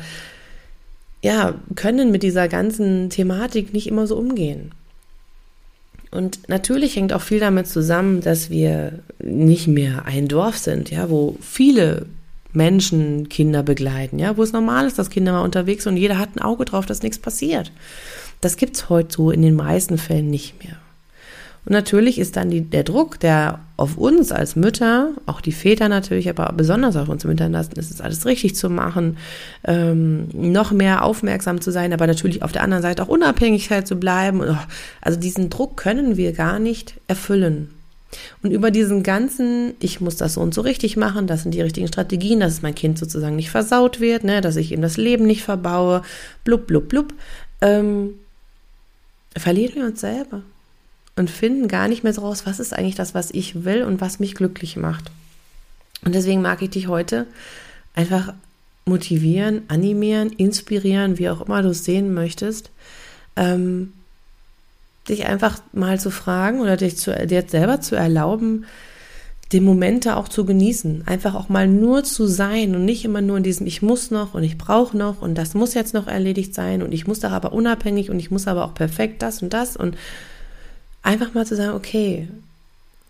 ja, 1.24 1.56
können 1.76 2.12
mit 2.12 2.22
dieser 2.22 2.50
ganzen 2.50 3.10
Thematik 3.10 3.74
nicht 3.74 3.88
immer 3.88 4.06
so 4.08 4.18
umgehen. 4.18 4.74
Und 6.12 6.50
natürlich 6.50 6.98
hängt 6.98 7.14
auch 7.14 7.22
viel 7.22 7.40
damit 7.40 7.66
zusammen, 7.66 8.20
dass 8.20 8.50
wir 8.50 9.00
nicht 9.24 9.68
mehr 9.68 10.06
ein 10.06 10.28
Dorf 10.28 10.58
sind, 10.58 10.92
ja, 10.92 11.10
wo 11.10 11.38
viele 11.40 12.06
Menschen 12.52 13.30
Kinder 13.30 13.64
begleiten, 13.64 14.20
ja, 14.20 14.36
wo 14.36 14.44
es 14.44 14.52
normal 14.52 14.86
ist, 14.86 15.00
dass 15.00 15.10
Kinder 15.10 15.32
mal 15.32 15.44
unterwegs 15.44 15.86
sind 15.86 15.94
und 15.94 15.98
jeder 15.98 16.20
hat 16.20 16.36
ein 16.36 16.42
Auge 16.42 16.66
drauf, 16.66 16.86
dass 16.86 17.02
nichts 17.02 17.18
passiert. 17.18 17.72
Das 18.42 18.58
gibt's 18.58 18.90
heute 18.90 19.16
so 19.16 19.32
in 19.32 19.42
den 19.42 19.56
meisten 19.56 19.98
Fällen 19.98 20.30
nicht 20.30 20.62
mehr. 20.62 20.76
Und 21.66 21.72
natürlich 21.72 22.20
ist 22.20 22.36
dann 22.36 22.50
die, 22.50 22.62
der 22.62 22.84
Druck, 22.84 23.18
der 23.22 23.62
auf 23.84 23.98
uns 23.98 24.32
als 24.32 24.56
Mütter, 24.56 25.10
auch 25.26 25.42
die 25.42 25.52
Väter 25.52 25.90
natürlich, 25.90 26.30
aber 26.30 26.54
besonders 26.56 26.96
auf 26.96 27.10
uns 27.10 27.26
Mütter 27.26 27.50
lassen, 27.50 27.78
ist 27.78 27.92
es 27.92 28.00
alles 28.00 28.26
richtig 28.26 28.56
zu 28.56 28.70
machen, 28.70 29.18
ähm, 29.66 30.30
noch 30.32 30.72
mehr 30.72 31.04
aufmerksam 31.04 31.60
zu 31.60 31.70
sein, 31.70 31.92
aber 31.92 32.08
natürlich 32.08 32.44
auf 32.44 32.54
der 32.54 32.64
anderen 32.64 32.82
Seite 32.82 33.04
auch 33.04 33.10
Unabhängigkeit 33.10 33.86
zu 33.86 33.98
bleiben. 33.98 34.40
Oh, 34.42 34.56
also 35.02 35.20
diesen 35.20 35.50
Druck 35.50 35.76
können 35.76 36.16
wir 36.16 36.32
gar 36.32 36.60
nicht 36.60 36.94
erfüllen. 37.10 37.72
Und 38.42 38.52
über 38.52 38.72
diesen 38.72 39.04
ganzen, 39.04 39.74
ich 39.82 40.00
muss 40.00 40.16
das 40.16 40.36
so 40.36 40.42
und 40.42 40.54
so 40.54 40.62
richtig 40.62 40.96
machen, 40.96 41.28
das 41.28 41.44
sind 41.44 41.54
die 41.54 41.62
richtigen 41.62 41.90
Strategien, 41.90 42.40
dass 42.40 42.62
mein 42.62 42.76
Kind 42.76 42.98
sozusagen 42.98 43.36
nicht 43.36 43.50
versaut 43.50 44.00
wird, 44.00 44.24
ne, 44.24 44.40
dass 44.40 44.56
ich 44.56 44.72
ihm 44.72 44.82
das 44.82 44.96
Leben 44.96 45.26
nicht 45.26 45.44
verbaue, 45.44 46.04
blub, 46.46 46.68
blub, 46.68 46.88
blub, 46.88 47.14
ähm, 47.60 48.12
verlieren 49.36 49.76
wir 49.76 49.86
uns 49.88 50.00
selber 50.00 50.42
und 51.16 51.30
finden 51.30 51.68
gar 51.68 51.88
nicht 51.88 52.04
mehr 52.04 52.14
so 52.14 52.22
raus, 52.22 52.46
was 52.46 52.60
ist 52.60 52.74
eigentlich 52.74 52.96
das, 52.96 53.14
was 53.14 53.32
ich 53.32 53.66
will 53.66 53.84
und 53.84 54.02
was 54.02 54.20
mich 54.20 54.36
glücklich 54.36 54.78
macht. 54.78 55.12
Und 56.04 56.16
deswegen 56.16 56.42
mag 56.42 56.62
ich 56.62 56.72
dich 56.72 56.88
heute 56.88 57.28
einfach 57.96 58.34
motivieren, 58.86 59.62
animieren, 59.68 60.32
inspirieren, 60.32 61.18
wie 61.18 61.30
auch 61.30 61.42
immer 61.42 61.62
du 61.62 61.70
es 61.70 61.86
sehen 61.86 62.14
möchtest, 62.14 62.70
ähm, 63.36 63.94
dich 65.08 65.26
einfach 65.26 65.60
mal 65.72 66.00
zu 66.00 66.12
fragen 66.12 66.62
oder 66.62 66.78
dich 66.78 66.98
zu, 66.98 67.14
dir 67.28 67.44
selber 67.48 67.82
zu 67.82 67.96
erlauben, 67.96 68.66
die 69.52 69.60
Momente 69.60 70.18
auch 70.18 70.28
zu 70.28 70.46
genießen, 70.46 71.04
einfach 71.06 71.36
auch 71.36 71.48
mal 71.48 71.68
nur 71.68 72.04
zu 72.04 72.26
sein 72.26 72.76
und 72.76 72.86
nicht 72.86 73.06
immer 73.06 73.22
nur 73.22 73.38
in 73.38 73.44
diesem 73.44 73.68
ich 73.68 73.82
muss 73.82 74.10
noch 74.10 74.34
und 74.34 74.44
ich 74.44 74.58
brauche 74.58 74.98
noch 74.98 75.22
und 75.22 75.36
das 75.36 75.54
muss 75.54 75.76
jetzt 75.76 75.94
noch 75.94 76.08
erledigt 76.08 76.56
sein 76.56 76.82
und 76.82 76.92
ich 76.92 77.06
muss 77.06 77.20
doch 77.20 77.32
aber 77.32 77.54
unabhängig 77.54 78.10
und 78.10 78.20
ich 78.20 78.32
muss 78.32 78.48
aber 78.48 78.66
auch 78.66 78.74
perfekt 78.74 79.22
das 79.22 79.44
und 79.44 79.54
das 79.54 79.78
und 79.78 79.96
einfach 81.04 81.34
mal 81.34 81.46
zu 81.46 81.56
sagen, 81.56 81.76
okay, 81.76 82.28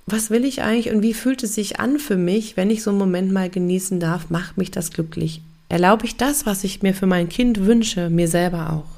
was 0.05 0.29
will 0.29 0.43
ich 0.43 0.61
eigentlich 0.61 0.93
und 0.93 1.01
wie 1.01 1.13
fühlt 1.13 1.43
es 1.43 1.55
sich 1.55 1.79
an 1.79 1.97
für 1.97 2.17
mich, 2.17 2.57
wenn 2.57 2.69
ich 2.69 2.83
so 2.83 2.89
einen 2.89 2.99
Moment 2.99 3.31
mal 3.31 3.49
genießen 3.49 3.99
darf, 3.99 4.29
macht 4.29 4.57
mich 4.57 4.71
das 4.71 4.91
glücklich? 4.91 5.41
Erlaube 5.69 6.05
ich 6.05 6.17
das, 6.17 6.45
was 6.45 6.63
ich 6.65 6.81
mir 6.81 6.93
für 6.93 7.05
mein 7.05 7.29
Kind 7.29 7.65
wünsche, 7.65 8.09
mir 8.09 8.27
selber 8.27 8.73
auch? 8.73 8.93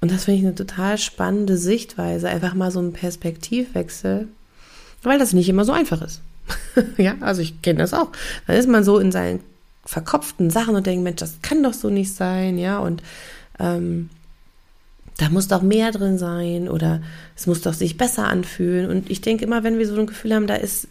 Und 0.00 0.12
das 0.12 0.24
finde 0.24 0.38
ich 0.38 0.46
eine 0.46 0.54
total 0.54 0.96
spannende 0.96 1.56
Sichtweise, 1.56 2.28
einfach 2.28 2.54
mal 2.54 2.70
so 2.70 2.78
einen 2.78 2.92
Perspektivwechsel, 2.92 4.28
weil 5.02 5.18
das 5.18 5.32
nicht 5.32 5.48
immer 5.48 5.64
so 5.64 5.72
einfach 5.72 6.00
ist. 6.02 6.20
ja, 6.96 7.16
also 7.20 7.42
ich 7.42 7.60
kenne 7.62 7.80
das 7.80 7.92
auch. 7.92 8.12
Dann 8.46 8.56
ist 8.56 8.68
man 8.68 8.84
so 8.84 8.98
in 8.98 9.10
seinen 9.10 9.40
verkopften 9.84 10.50
Sachen 10.50 10.76
und 10.76 10.86
denkt, 10.86 11.02
Mensch, 11.02 11.18
das 11.18 11.42
kann 11.42 11.62
doch 11.62 11.72
so 11.72 11.90
nicht 11.90 12.14
sein, 12.14 12.58
ja, 12.58 12.78
und 12.78 13.02
ähm, 13.58 14.10
da 15.18 15.28
muss 15.28 15.48
doch 15.48 15.62
mehr 15.62 15.90
drin 15.90 16.16
sein 16.16 16.68
oder 16.68 17.02
es 17.36 17.46
muss 17.46 17.60
doch 17.60 17.74
sich 17.74 17.96
besser 17.96 18.28
anfühlen. 18.28 18.88
Und 18.88 19.10
ich 19.10 19.20
denke 19.20 19.44
immer, 19.44 19.64
wenn 19.64 19.78
wir 19.78 19.86
so 19.86 19.98
ein 19.98 20.06
Gefühl 20.06 20.34
haben, 20.34 20.46
da 20.46 20.54
ist 20.54 20.88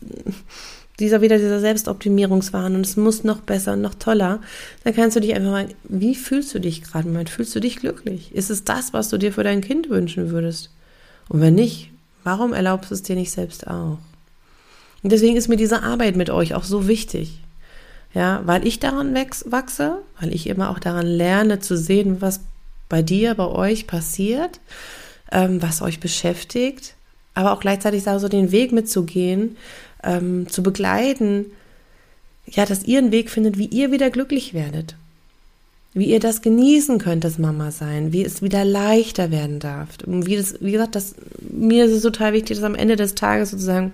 dieser 1.00 1.22
wieder 1.22 1.38
dieser 1.38 1.62
Selbstoptimierungswahn 1.62 2.76
und 2.76 2.86
es 2.86 2.98
muss 2.98 3.24
noch 3.24 3.40
besser 3.40 3.74
und 3.74 3.82
noch 3.82 3.96
toller, 3.96 4.42
dann 4.84 4.94
kannst 4.94 5.16
du 5.16 5.22
dich 5.22 5.34
einfach 5.34 5.52
mal, 5.52 5.70
wie 5.86 6.14
fühlst 6.14 6.54
du 6.54 6.60
dich 6.60 6.84
gerade 6.84 7.08
Moment? 7.08 7.30
Fühlst 7.30 7.56
du 7.56 7.62
dich 7.62 7.78
glücklich? 7.78 8.36
Ist 8.36 8.50
es 8.50 8.66
das, 8.66 8.94
was 8.94 9.10
du 9.10 9.18
dir 9.18 9.32
für 9.32 9.44
dein 9.44 9.62
Kind 9.62 9.90
wünschen 9.90 10.30
würdest? 10.30 10.72
Und 11.30 11.40
wenn 11.40 11.56
nicht, 11.56 11.92
warum 12.24 12.52
erlaubst 12.52 12.92
du 12.92 12.96
es 12.96 13.04
dir 13.04 13.16
nicht 13.16 13.32
selbst 13.32 13.68
auch? 13.68 13.98
Und 15.04 15.12
deswegen 15.12 15.38
ist 15.38 15.48
mir 15.48 15.58
diese 15.58 15.84
Arbeit 15.84 16.18
mit 16.18 16.30
euch 16.30 16.54
auch 16.54 16.64
so 16.66 16.88
wichtig. 16.88 17.40
Ja, 18.14 18.42
weil 18.46 18.66
ich 18.66 18.80
daran 18.80 19.16
wachse, 19.46 20.00
weil 20.20 20.34
ich 20.34 20.48
immer 20.48 20.72
auch 20.72 20.80
daran 20.80 21.06
lerne 21.06 21.60
zu 21.60 21.78
sehen, 21.78 22.18
was 22.20 22.42
bei 22.90 23.02
dir, 23.02 23.36
bei 23.36 23.48
euch 23.48 23.88
passiert, 23.88 24.60
ähm, 25.32 25.62
was 25.62 25.82
euch 25.82 26.00
beschäftigt, 26.00 26.96
aber 27.34 27.52
auch 27.52 27.60
gleichzeitig 27.60 28.04
so 28.04 28.28
den 28.28 28.52
Weg 28.52 28.72
mitzugehen, 28.72 29.58
ähm, 30.04 30.48
zu 30.48 30.64
begleiten, 30.64 31.48
ja, 32.46 32.66
dass 32.66 32.84
ihr 32.84 33.00
einen 33.00 33.12
Weg 33.12 33.30
findet, 33.30 33.58
wie 33.58 33.68
ihr 33.68 33.92
wieder 33.92 34.10
glücklich 34.10 34.54
werdet. 34.54 34.96
Wie 35.94 36.06
ihr 36.06 36.20
das 36.20 36.42
genießen 36.42 37.00
könnt, 37.00 37.24
das 37.24 37.40
Mama 37.40 37.72
sein, 37.72 38.14
wie 38.14 38.24
es 38.24 38.42
wieder 38.42 38.64
leichter 38.64 39.32
werden 39.32 39.60
darf. 39.60 39.90
Und 40.06 40.26
wie 40.26 40.38
das, 40.38 40.56
wie 40.62 40.72
gesagt, 40.72 40.96
das, 40.96 41.16
mir 41.40 41.86
ist 41.86 41.92
es 41.92 42.04
total 42.04 42.34
wichtig, 42.34 42.58
dass 42.58 42.64
am 42.64 42.76
Ende 42.76 42.96
des 42.96 43.16
Tages 43.16 43.52
sozusagen 43.52 43.92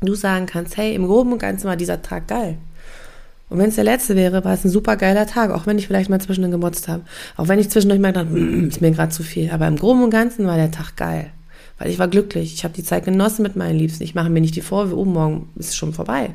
du 0.00 0.14
sagen 0.14 0.46
kannst, 0.46 0.76
hey, 0.76 0.94
im 0.94 1.06
Groben 1.06 1.32
und 1.32 1.40
Ganzen 1.40 1.66
war 1.66 1.76
dieser 1.76 2.02
Tag 2.02 2.28
geil. 2.28 2.56
Und 3.48 3.58
wenn 3.58 3.70
es 3.70 3.76
der 3.76 3.84
letzte 3.84 4.14
wäre, 4.14 4.44
war 4.44 4.52
es 4.52 4.64
ein 4.64 4.70
super 4.70 4.96
geiler 4.96 5.26
Tag, 5.26 5.50
auch 5.50 5.66
wenn 5.66 5.78
ich 5.78 5.86
vielleicht 5.86 6.10
mal 6.10 6.20
zwischendurch 6.20 6.52
gemotzt 6.52 6.88
habe. 6.88 7.02
Auch 7.36 7.48
wenn 7.48 7.58
ich 7.58 7.70
zwischendurch 7.70 8.00
mal 8.00 8.12
gedacht, 8.12 8.30
mm, 8.30 8.68
ist 8.68 8.80
mir 8.80 8.90
gerade 8.90 9.10
zu 9.10 9.22
viel. 9.22 9.50
Aber 9.50 9.66
im 9.66 9.76
Groben 9.76 10.02
und 10.04 10.10
Ganzen 10.10 10.46
war 10.46 10.56
der 10.56 10.70
Tag 10.70 10.96
geil. 10.96 11.30
Weil 11.78 11.90
ich 11.90 11.98
war 11.98 12.08
glücklich. 12.08 12.52
Ich 12.52 12.64
habe 12.64 12.74
die 12.74 12.84
Zeit 12.84 13.04
genossen 13.04 13.42
mit 13.42 13.56
meinen 13.56 13.78
Liebsten. 13.78 14.02
Ich 14.02 14.14
mache 14.14 14.28
mir 14.28 14.40
nicht 14.40 14.56
die 14.56 14.60
Vorwürfe, 14.60 14.98
oh, 14.98 15.04
morgen 15.04 15.48
ist 15.56 15.70
es 15.70 15.76
schon 15.76 15.94
vorbei. 15.94 16.30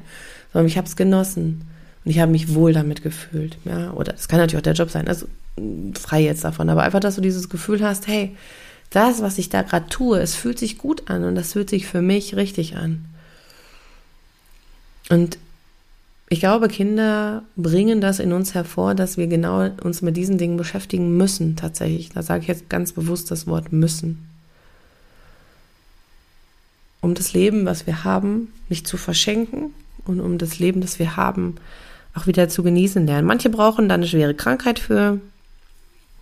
Sondern 0.51 0.67
ich 0.67 0.77
habe 0.77 0.87
es 0.87 0.95
genossen. 0.95 1.65
Und 2.03 2.11
ich 2.11 2.19
habe 2.19 2.31
mich 2.31 2.55
wohl 2.55 2.73
damit 2.73 3.03
gefühlt. 3.03 3.57
Ja, 3.63 3.91
oder 3.91 4.15
es 4.15 4.27
kann 4.27 4.39
natürlich 4.39 4.59
auch 4.59 4.63
der 4.63 4.73
Job 4.73 4.89
sein. 4.89 5.07
Also 5.07 5.27
frei 5.99 6.21
jetzt 6.21 6.43
davon. 6.43 6.69
Aber 6.69 6.81
einfach, 6.81 6.99
dass 6.99 7.15
du 7.15 7.21
dieses 7.21 7.49
Gefühl 7.49 7.83
hast, 7.83 8.07
hey, 8.07 8.35
das, 8.89 9.21
was 9.21 9.37
ich 9.37 9.49
da 9.49 9.61
gerade 9.61 9.87
tue, 9.87 10.19
es 10.19 10.35
fühlt 10.35 10.57
sich 10.57 10.77
gut 10.77 11.09
an 11.09 11.23
und 11.23 11.35
das 11.35 11.53
fühlt 11.53 11.69
sich 11.69 11.85
für 11.85 12.01
mich 12.01 12.35
richtig 12.35 12.75
an. 12.75 13.05
Und 15.09 15.37
ich 16.33 16.39
glaube, 16.39 16.67
Kinder 16.67 17.43
bringen 17.55 18.01
das 18.01 18.17
in 18.17 18.33
uns 18.33 18.55
hervor, 18.55 18.95
dass 18.95 19.17
wir 19.17 19.27
genau 19.27 19.69
uns 19.83 20.01
mit 20.01 20.17
diesen 20.17 20.39
Dingen 20.39 20.57
beschäftigen 20.57 21.15
müssen, 21.15 21.55
tatsächlich. 21.55 22.09
Da 22.09 22.23
sage 22.23 22.41
ich 22.41 22.47
jetzt 22.47 22.71
ganz 22.71 22.91
bewusst 22.91 23.29
das 23.29 23.45
Wort 23.45 23.71
müssen. 23.71 24.27
Um 27.01 27.13
das 27.13 27.33
Leben, 27.33 27.67
was 27.67 27.85
wir 27.85 28.03
haben, 28.03 28.51
nicht 28.67 28.87
zu 28.87 28.97
verschenken 28.97 29.75
und 30.05 30.21
um 30.21 30.39
das 30.39 30.57
Leben, 30.57 30.81
das 30.81 30.97
wir 30.97 31.17
haben, 31.17 31.57
auch 32.15 32.25
wieder 32.25 32.49
zu 32.49 32.63
genießen 32.63 33.05
lernen. 33.05 33.27
Manche 33.27 33.51
brauchen 33.51 33.87
dann 33.87 33.99
eine 33.99 34.07
schwere 34.07 34.33
Krankheit 34.33 34.79
für, 34.79 35.21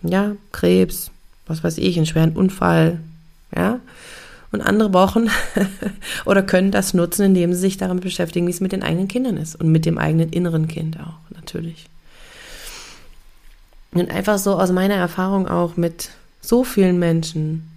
ja, 0.02 0.36
Krebs, 0.52 1.10
was 1.46 1.64
weiß 1.64 1.78
ich, 1.78 1.96
einen 1.96 2.04
schweren 2.04 2.36
Unfall, 2.36 3.00
ja. 3.56 3.80
Und 4.52 4.60
andere 4.60 4.90
brauchen 4.90 5.30
oder 6.26 6.42
können 6.42 6.70
das 6.70 6.92
nutzen, 6.92 7.24
indem 7.24 7.54
sie 7.54 7.60
sich 7.60 7.78
damit 7.78 8.02
beschäftigen, 8.02 8.46
wie 8.46 8.50
es 8.50 8.60
mit 8.60 8.72
den 8.72 8.82
eigenen 8.82 9.08
Kindern 9.08 9.38
ist 9.38 9.56
und 9.56 9.72
mit 9.72 9.86
dem 9.86 9.96
eigenen 9.96 10.28
inneren 10.28 10.68
Kind 10.68 11.00
auch, 11.00 11.34
natürlich. 11.34 11.86
Und 13.92 14.10
einfach 14.10 14.38
so 14.38 14.58
aus 14.58 14.70
meiner 14.70 14.94
Erfahrung 14.94 15.48
auch 15.48 15.76
mit 15.76 16.10
so 16.42 16.64
vielen 16.64 16.98
Menschen, 16.98 17.68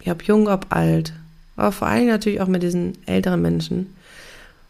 ich 0.00 0.08
habe 0.08 0.24
jung, 0.24 0.48
ob 0.48 0.66
alt, 0.70 1.12
aber 1.56 1.72
vor 1.72 1.88
allem 1.88 2.06
natürlich 2.06 2.40
auch 2.40 2.48
mit 2.48 2.62
diesen 2.62 2.96
älteren 3.06 3.42
Menschen, 3.42 3.94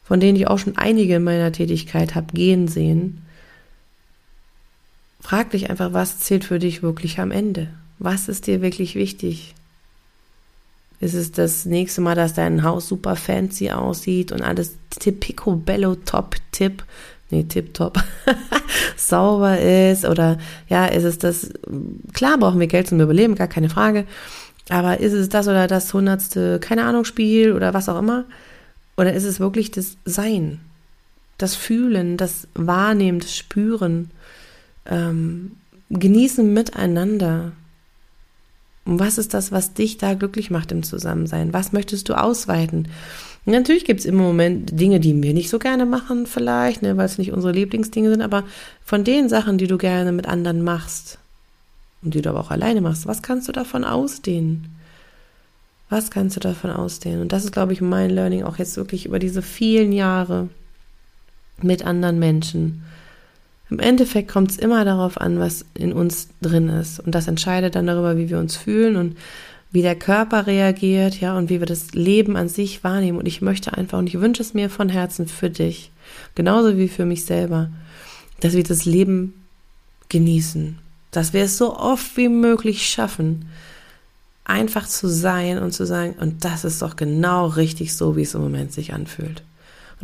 von 0.04 0.20
denen 0.20 0.36
ich 0.36 0.48
auch 0.48 0.58
schon 0.58 0.76
einige 0.76 1.16
in 1.16 1.24
meiner 1.24 1.52
Tätigkeit 1.52 2.14
habe 2.14 2.32
gehen 2.32 2.68
sehen, 2.68 3.22
frag 5.20 5.50
dich 5.50 5.70
einfach, 5.70 5.92
was 5.92 6.20
zählt 6.20 6.44
für 6.44 6.58
dich 6.58 6.82
wirklich 6.82 7.18
am 7.18 7.30
Ende? 7.30 7.68
Was 7.98 8.28
ist 8.28 8.46
dir 8.46 8.60
wirklich 8.60 8.94
wichtig? 8.94 9.54
Ist 11.04 11.12
es 11.12 11.32
das 11.32 11.66
nächste 11.66 12.00
Mal, 12.00 12.14
dass 12.14 12.32
dein 12.32 12.62
Haus 12.62 12.88
super 12.88 13.14
fancy 13.14 13.70
aussieht 13.70 14.32
und 14.32 14.40
alles 14.40 14.74
picobello 15.20 15.96
top 15.96 16.36
tip, 16.50 16.82
nee, 17.28 17.42
tip 17.42 17.74
top, 17.74 18.02
sauber 18.96 19.60
ist? 19.60 20.06
Oder 20.06 20.38
ja, 20.70 20.86
ist 20.86 21.04
es 21.04 21.18
das, 21.18 21.50
klar 22.14 22.38
brauchen 22.38 22.58
wir 22.58 22.68
Geld 22.68 22.88
zum 22.88 23.02
Überleben, 23.02 23.34
gar 23.34 23.48
keine 23.48 23.68
Frage. 23.68 24.06
Aber 24.70 24.98
ist 24.98 25.12
es 25.12 25.28
das 25.28 25.46
oder 25.46 25.66
das 25.66 25.92
hundertste, 25.92 26.58
keine 26.58 26.84
Ahnung, 26.84 27.04
Spiel 27.04 27.52
oder 27.52 27.74
was 27.74 27.90
auch 27.90 27.98
immer? 27.98 28.24
Oder 28.96 29.12
ist 29.12 29.24
es 29.24 29.40
wirklich 29.40 29.70
das 29.70 29.98
Sein, 30.06 30.60
das 31.36 31.54
Fühlen, 31.54 32.16
das 32.16 32.48
Wahrnehmen, 32.54 33.20
das 33.20 33.36
Spüren, 33.36 34.10
ähm, 34.86 35.52
Genießen 35.90 36.50
miteinander? 36.50 37.52
Und 38.84 38.98
was 38.98 39.18
ist 39.18 39.32
das, 39.34 39.50
was 39.50 39.72
dich 39.72 39.96
da 39.96 40.14
glücklich 40.14 40.50
macht 40.50 40.70
im 40.72 40.82
Zusammensein? 40.82 41.52
Was 41.52 41.72
möchtest 41.72 42.08
du 42.08 42.14
ausweiten? 42.14 42.88
Und 43.46 43.52
natürlich 43.52 43.84
gibt 43.84 44.00
es 44.00 44.06
im 44.06 44.16
Moment 44.16 44.78
Dinge, 44.78 45.00
die 45.00 45.22
wir 45.22 45.34
nicht 45.34 45.50
so 45.50 45.58
gerne 45.58 45.86
machen, 45.86 46.26
vielleicht, 46.26 46.82
ne, 46.82 46.96
weil 46.96 47.06
es 47.06 47.18
nicht 47.18 47.32
unsere 47.32 47.52
Lieblingsdinge 47.52 48.10
sind, 48.10 48.22
aber 48.22 48.44
von 48.84 49.04
den 49.04 49.28
Sachen, 49.28 49.58
die 49.58 49.66
du 49.66 49.78
gerne 49.78 50.12
mit 50.12 50.26
anderen 50.26 50.62
machst 50.62 51.18
und 52.02 52.14
die 52.14 52.22
du 52.22 52.30
aber 52.30 52.40
auch 52.40 52.50
alleine 52.50 52.80
machst, 52.80 53.06
was 53.06 53.22
kannst 53.22 53.48
du 53.48 53.52
davon 53.52 53.84
ausdehnen? 53.84 54.66
Was 55.90 56.10
kannst 56.10 56.36
du 56.36 56.40
davon 56.40 56.70
ausdehnen? 56.70 57.20
Und 57.20 57.32
das 57.32 57.44
ist, 57.44 57.52
glaube 57.52 57.74
ich, 57.74 57.80
mein 57.80 58.10
Learning 58.10 58.42
auch 58.44 58.56
jetzt 58.58 58.76
wirklich 58.76 59.06
über 59.06 59.18
diese 59.18 59.42
vielen 59.42 59.92
Jahre 59.92 60.48
mit 61.62 61.84
anderen 61.84 62.18
Menschen 62.18 62.82
im 63.74 63.80
Endeffekt 63.80 64.30
kommt 64.30 64.52
es 64.52 64.56
immer 64.56 64.84
darauf 64.84 65.20
an, 65.20 65.40
was 65.40 65.64
in 65.74 65.92
uns 65.92 66.28
drin 66.40 66.68
ist. 66.68 67.00
Und 67.00 67.12
das 67.12 67.26
entscheidet 67.26 67.74
dann 67.74 67.88
darüber, 67.88 68.16
wie 68.16 68.30
wir 68.30 68.38
uns 68.38 68.56
fühlen 68.56 68.94
und 68.94 69.16
wie 69.72 69.82
der 69.82 69.96
Körper 69.96 70.46
reagiert, 70.46 71.20
ja, 71.20 71.36
und 71.36 71.50
wie 71.50 71.58
wir 71.58 71.66
das 71.66 71.92
Leben 71.92 72.36
an 72.36 72.48
sich 72.48 72.84
wahrnehmen. 72.84 73.18
Und 73.18 73.26
ich 73.26 73.42
möchte 73.42 73.76
einfach, 73.76 73.98
und 73.98 74.06
ich 74.06 74.20
wünsche 74.20 74.42
es 74.42 74.54
mir 74.54 74.70
von 74.70 74.88
Herzen 74.88 75.26
für 75.26 75.50
dich, 75.50 75.90
genauso 76.36 76.78
wie 76.78 76.86
für 76.86 77.04
mich 77.04 77.24
selber, 77.24 77.68
dass 78.38 78.52
wir 78.52 78.62
das 78.62 78.84
Leben 78.84 79.34
genießen, 80.08 80.78
dass 81.10 81.32
wir 81.32 81.42
es 81.42 81.58
so 81.58 81.76
oft 81.76 82.16
wie 82.16 82.28
möglich 82.28 82.88
schaffen, 82.88 83.46
einfach 84.44 84.86
zu 84.86 85.08
sein 85.08 85.58
und 85.58 85.72
zu 85.72 85.84
sagen, 85.84 86.14
und 86.20 86.44
das 86.44 86.64
ist 86.64 86.80
doch 86.80 86.94
genau 86.94 87.46
richtig 87.46 87.96
so, 87.96 88.14
wie 88.16 88.22
es 88.22 88.34
im 88.34 88.42
Moment 88.42 88.72
sich 88.72 88.92
anfühlt. 88.92 89.42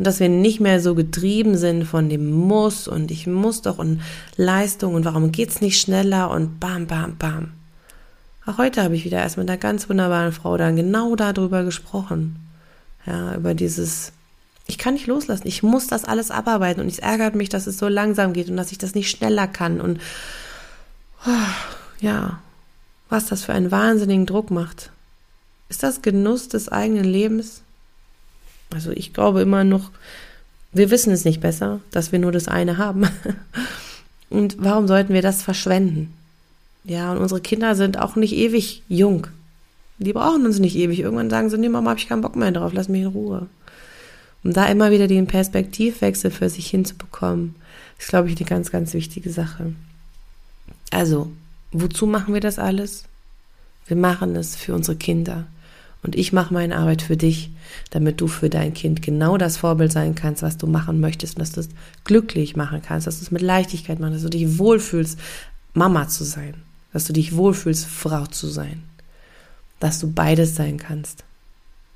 Und 0.01 0.05
dass 0.07 0.19
wir 0.19 0.29
nicht 0.29 0.59
mehr 0.59 0.81
so 0.81 0.95
getrieben 0.95 1.55
sind 1.57 1.83
von 1.85 2.09
dem 2.09 2.31
Muss 2.31 2.87
und 2.87 3.11
ich 3.11 3.27
muss 3.27 3.61
doch 3.61 3.77
und 3.77 4.01
Leistung 4.35 4.95
und 4.95 5.05
warum 5.05 5.31
geht's 5.31 5.61
nicht 5.61 5.79
schneller 5.79 6.31
und 6.31 6.59
bam, 6.59 6.87
bam, 6.87 7.17
bam. 7.17 7.51
Auch 8.47 8.57
heute 8.57 8.81
habe 8.81 8.95
ich 8.95 9.05
wieder 9.05 9.19
erst 9.19 9.37
mit 9.37 9.47
einer 9.47 9.59
ganz 9.59 9.87
wunderbaren 9.89 10.31
Frau 10.31 10.57
dann 10.57 10.75
genau 10.75 11.15
darüber 11.15 11.63
gesprochen. 11.63 12.37
Ja, 13.05 13.35
über 13.35 13.53
dieses, 13.53 14.11
ich 14.65 14.79
kann 14.79 14.95
nicht 14.95 15.05
loslassen, 15.05 15.47
ich 15.47 15.61
muss 15.61 15.85
das 15.85 16.03
alles 16.03 16.31
abarbeiten 16.31 16.81
und 16.81 16.87
es 16.87 16.97
ärgert 16.97 17.35
mich, 17.35 17.49
dass 17.49 17.67
es 17.67 17.77
so 17.77 17.87
langsam 17.87 18.33
geht 18.33 18.49
und 18.49 18.57
dass 18.57 18.71
ich 18.71 18.79
das 18.79 18.95
nicht 18.95 19.11
schneller 19.11 19.47
kann 19.47 19.79
und 19.79 20.01
oh, 21.27 21.99
ja, 21.99 22.39
was 23.07 23.27
das 23.27 23.43
für 23.43 23.53
einen 23.53 23.69
wahnsinnigen 23.69 24.25
Druck 24.25 24.49
macht. 24.49 24.89
Ist 25.69 25.83
das 25.83 26.01
Genuss 26.01 26.47
des 26.47 26.69
eigenen 26.69 27.05
Lebens? 27.05 27.61
Also 28.71 28.91
ich 28.91 29.13
glaube 29.13 29.41
immer 29.41 29.63
noch, 29.63 29.91
wir 30.73 30.89
wissen 30.89 31.11
es 31.11 31.25
nicht 31.25 31.41
besser, 31.41 31.81
dass 31.91 32.11
wir 32.11 32.19
nur 32.19 32.31
das 32.31 32.47
eine 32.47 32.77
haben. 32.77 33.07
Und 34.29 34.55
warum 34.59 34.87
sollten 34.87 35.13
wir 35.13 35.21
das 35.21 35.41
verschwenden? 35.41 36.13
Ja, 36.83 37.11
und 37.11 37.19
unsere 37.19 37.41
Kinder 37.41 37.75
sind 37.75 37.99
auch 37.99 38.15
nicht 38.15 38.33
ewig 38.33 38.81
jung. 38.87 39.27
Die 39.99 40.13
brauchen 40.13 40.45
uns 40.45 40.57
nicht 40.57 40.75
ewig. 40.75 40.99
Irgendwann 40.99 41.29
sagen 41.29 41.49
sie, 41.49 41.57
nee, 41.57 41.69
Mama, 41.69 41.91
hab 41.91 41.97
ich 41.97 42.07
keinen 42.07 42.21
Bock 42.21 42.35
mehr 42.35 42.51
drauf, 42.51 42.71
lass 42.73 42.89
mich 42.89 43.01
in 43.01 43.07
Ruhe. 43.07 43.47
Um 44.43 44.53
da 44.53 44.65
immer 44.65 44.89
wieder 44.89 45.07
den 45.07 45.27
Perspektivwechsel 45.27 46.31
für 46.31 46.49
sich 46.49 46.67
hinzubekommen, 46.67 47.55
ist, 47.99 48.07
glaube 48.07 48.29
ich, 48.29 48.37
eine 48.37 48.47
ganz, 48.47 48.71
ganz 48.71 48.93
wichtige 48.93 49.29
Sache. 49.29 49.73
Also, 50.89 51.31
wozu 51.71 52.07
machen 52.07 52.33
wir 52.33 52.41
das 52.41 52.57
alles? 52.57 53.03
Wir 53.85 53.97
machen 53.97 54.35
es 54.35 54.55
für 54.55 54.73
unsere 54.73 54.97
Kinder. 54.97 55.45
Und 56.03 56.15
ich 56.15 56.33
mache 56.33 56.53
meine 56.53 56.77
Arbeit 56.77 57.03
für 57.03 57.15
dich, 57.15 57.51
damit 57.91 58.21
du 58.21 58.27
für 58.27 58.49
dein 58.49 58.73
Kind 58.73 59.01
genau 59.01 59.37
das 59.37 59.57
Vorbild 59.57 59.91
sein 59.91 60.15
kannst, 60.15 60.41
was 60.41 60.57
du 60.57 60.65
machen 60.65 60.99
möchtest 60.99 61.35
und 61.35 61.41
dass 61.41 61.51
du 61.51 61.59
es 61.59 61.69
glücklich 62.03 62.55
machen 62.55 62.81
kannst, 62.81 63.05
dass 63.05 63.19
du 63.19 63.25
es 63.25 63.31
mit 63.31 63.41
Leichtigkeit 63.41 63.99
machst, 63.99 64.15
dass 64.15 64.23
du 64.23 64.29
dich 64.29 64.57
wohlfühlst, 64.57 65.19
Mama 65.73 66.07
zu 66.07 66.23
sein 66.23 66.55
dass 66.93 67.05
du 67.05 67.13
dich 67.13 67.35
wohlfühlst, 67.35 67.85
Frau 67.85 68.25
zu 68.25 68.47
sein, 68.47 68.83
dass 69.79 69.99
du 69.99 70.11
beides 70.11 70.55
sein 70.55 70.77
kannst. 70.77 71.23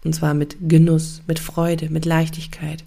Und 0.03 0.13
zwar 0.13 0.33
mit 0.33 0.57
Genuss, 0.61 1.21
mit 1.27 1.39
Freude, 1.39 1.89
mit 1.89 2.05
Leichtigkeit. 2.05 2.83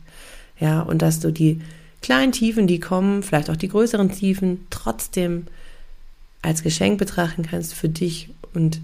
Ja, 0.58 0.80
und 0.80 1.02
dass 1.02 1.20
du 1.20 1.32
die 1.32 1.60
kleinen 2.00 2.32
Tiefen, 2.32 2.66
die 2.66 2.80
kommen, 2.80 3.22
vielleicht 3.22 3.50
auch 3.50 3.56
die 3.56 3.68
größeren 3.68 4.10
Tiefen, 4.10 4.66
trotzdem 4.70 5.46
als 6.42 6.62
Geschenk 6.62 6.98
betrachten 6.98 7.42
kannst 7.42 7.75
für 7.75 7.88
dich 7.88 8.30
und 8.54 8.80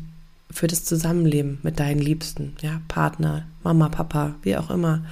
für 0.50 0.66
das 0.66 0.84
Zusammenleben 0.84 1.58
mit 1.62 1.80
deinen 1.80 2.00
Liebsten, 2.00 2.56
ja, 2.60 2.80
Partner, 2.88 3.46
Mama, 3.62 3.88
Papa, 3.88 4.34
wie 4.42 4.56
auch 4.56 4.70
immer, 4.70 5.04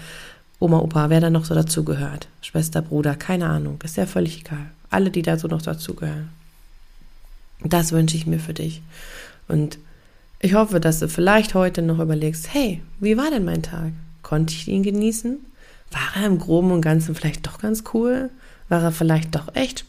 Oma, 0.59 0.79
Opa, 0.79 1.11
wer 1.11 1.21
da 1.21 1.29
noch 1.29 1.45
so 1.45 1.55
dazugehört, 1.55 2.29
Schwester, 2.41 2.83
Bruder, 2.83 3.17
keine 3.17 3.49
Ahnung, 3.49 3.81
ist 3.83 3.97
ja 3.97 4.07
völlig 4.07 4.41
egal. 4.41 4.67
Alle, 4.91 5.11
die 5.11 5.23
da 5.23 5.37
so 5.37 5.49
noch 5.49 5.63
dazugehören. 5.63 6.29
Das 7.65 7.93
wünsche 7.93 8.17
ich 8.17 8.27
mir 8.27 8.39
für 8.39 8.55
dich. 8.55 8.83
Und 9.49 9.79
ich 10.39 10.55
hoffe, 10.55 10.81
dass 10.81 11.01
du 11.01 11.09
vielleicht 11.09 11.55
heute 11.55 11.83
noch 11.83 11.99
überlegst, 11.99 12.53
hey, 12.53 12.83
wie 13.01 13.17
war 13.17 13.31
denn 13.31 13.45
mein 13.45 13.63
Tag? 13.63 13.93
Konnte 14.23 14.55
ich 14.55 14.69
ihn 14.69 14.83
genießen? 14.83 15.39
War 15.91 16.23
er 16.23 16.27
im 16.27 16.39
Groben 16.39 16.71
und 16.71 16.81
Ganzen 16.81 17.15
vielleicht 17.15 17.47
doch 17.47 17.59
ganz 17.59 17.85
cool? 17.93 18.31
War 18.69 18.83
er 18.83 18.93
vielleicht 18.93 19.35
doch 19.35 19.55
echt 19.55 19.85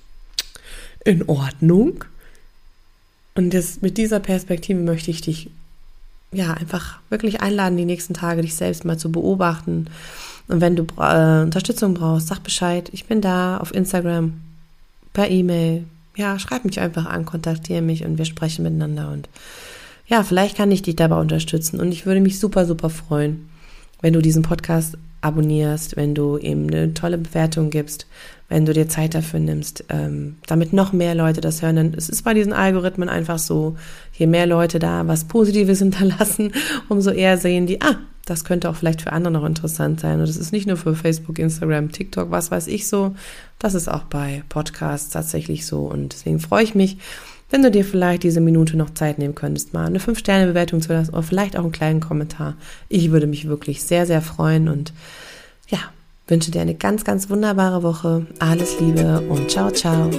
in 1.06 1.28
Ordnung? 1.28 2.06
Und 3.36 3.54
das, 3.54 3.82
mit 3.82 3.98
dieser 3.98 4.20
Perspektive 4.20 4.80
möchte 4.80 5.12
ich 5.12 5.22
dich 5.22 5.50
ja 6.32 6.54
einfach 6.54 7.00
wirklich 7.10 7.42
einladen, 7.42 7.78
die 7.78 7.86
nächsten 7.86 8.14
Tage 8.14 8.42
dich 8.42 8.56
selbst 8.56 8.86
mal 8.86 8.98
zu 8.98 9.12
beobachten. 9.12 9.88
Und 10.48 10.62
wenn 10.62 10.76
du 10.76 10.84
äh, 10.98 11.42
Unterstützung 11.42 11.94
brauchst, 11.94 12.28
sag 12.28 12.44
Bescheid. 12.44 12.90
Ich 12.92 13.06
bin 13.06 13.22
da 13.22 13.58
auf 13.58 13.74
Instagram, 13.74 14.34
per 15.14 15.30
E-Mail, 15.30 15.86
ja, 16.16 16.38
schreib 16.38 16.66
mich 16.66 16.80
einfach 16.80 17.06
an, 17.06 17.26
kontaktiere 17.26 17.82
mich 17.82 18.04
und 18.04 18.18
wir 18.18 18.26
sprechen 18.26 18.64
miteinander 18.64 19.12
und 19.12 19.30
ja, 20.06 20.24
vielleicht 20.24 20.58
kann 20.58 20.72
ich 20.72 20.82
dich 20.82 20.96
dabei 20.96 21.20
unterstützen 21.20 21.80
und 21.80 21.92
ich 21.92 22.06
würde 22.06 22.20
mich 22.20 22.40
super, 22.40 22.66
super 22.66 22.90
freuen, 22.90 23.50
wenn 24.02 24.14
du 24.14 24.22
diesen 24.22 24.44
Podcast 24.44 24.98
abonnierst, 25.24 25.96
wenn 25.96 26.14
du 26.14 26.38
ihm 26.38 26.68
eine 26.68 26.94
tolle 26.94 27.18
Bewertung 27.18 27.70
gibst, 27.70 28.08
wenn 28.50 28.66
du 28.66 28.74
dir 28.74 28.88
Zeit 28.88 29.16
dafür 29.16 29.40
nimmst, 29.40 29.86
ähm, 29.90 30.38
damit 30.48 30.74
noch 30.74 30.94
mehr 30.94 31.16
Leute 31.16 31.42
das 31.42 31.62
hören. 31.62 31.76
Denn 31.76 31.94
es 31.96 32.10
ist 32.10 32.24
bei 32.24 32.34
diesen 32.34 32.54
Algorithmen 32.54 33.10
einfach 33.10 33.40
so, 33.40 33.76
je 34.14 34.28
mehr 34.28 34.46
Leute 34.46 34.80
da 34.80 35.08
was 35.08 35.26
Positives 35.26 35.80
hinterlassen, 35.80 36.52
umso 36.90 37.12
eher 37.12 37.38
sehen 37.38 37.66
die, 37.66 37.82
ah, 37.82 37.98
das 38.26 38.46
könnte 38.46 38.70
auch 38.70 38.76
vielleicht 38.76 39.02
für 39.02 39.12
andere 39.12 39.34
noch 39.34 39.46
interessant 39.46 40.00
sein. 40.00 40.20
Und 40.20 40.28
das 40.30 40.38
ist 40.38 40.54
nicht 40.54 40.68
nur 40.68 40.78
für 40.78 40.96
Facebook, 40.96 41.40
Instagram, 41.40 41.92
TikTok, 41.92 42.32
was 42.32 42.52
weiß 42.52 42.68
ich 42.68 42.88
so. 42.88 43.16
Das 43.60 43.74
ist 43.74 43.90
auch 43.90 44.04
bei 44.04 44.44
Podcasts 44.50 45.10
tatsächlich 45.10 45.66
so. 45.66 45.82
Und 45.82 46.14
deswegen 46.14 46.40
freue 46.40 46.64
ich 46.64 46.76
mich, 46.76 46.98
wenn 47.54 47.62
du 47.62 47.70
dir 47.70 47.86
vielleicht 47.86 48.24
diese 48.24 48.42
Minute 48.42 48.76
noch 48.76 48.96
Zeit 48.96 49.20
nehmen 49.20 49.36
könntest, 49.36 49.76
mal 49.76 49.86
eine 49.86 50.00
5-Sterne-Bewertung 50.00 50.82
zu 50.82 50.92
lassen 50.92 51.12
oder 51.12 51.22
vielleicht 51.22 51.56
auch 51.56 51.62
einen 51.62 51.72
kleinen 51.72 52.00
Kommentar. 52.00 52.56
Ich 52.90 53.12
würde 53.12 53.28
mich 53.28 53.48
wirklich 53.48 53.84
sehr, 53.84 54.08
sehr 54.08 54.24
freuen 54.24 54.70
und 54.70 54.92
ja, 55.68 55.78
wünsche 56.28 56.50
dir 56.50 56.64
eine 56.64 56.74
ganz, 56.74 57.04
ganz 57.04 57.30
wunderbare 57.30 57.84
Woche. 57.84 58.26
Alles 58.40 58.80
Liebe 58.80 59.22
und 59.30 59.52
ciao, 59.52 59.70
ciao. 59.70 60.10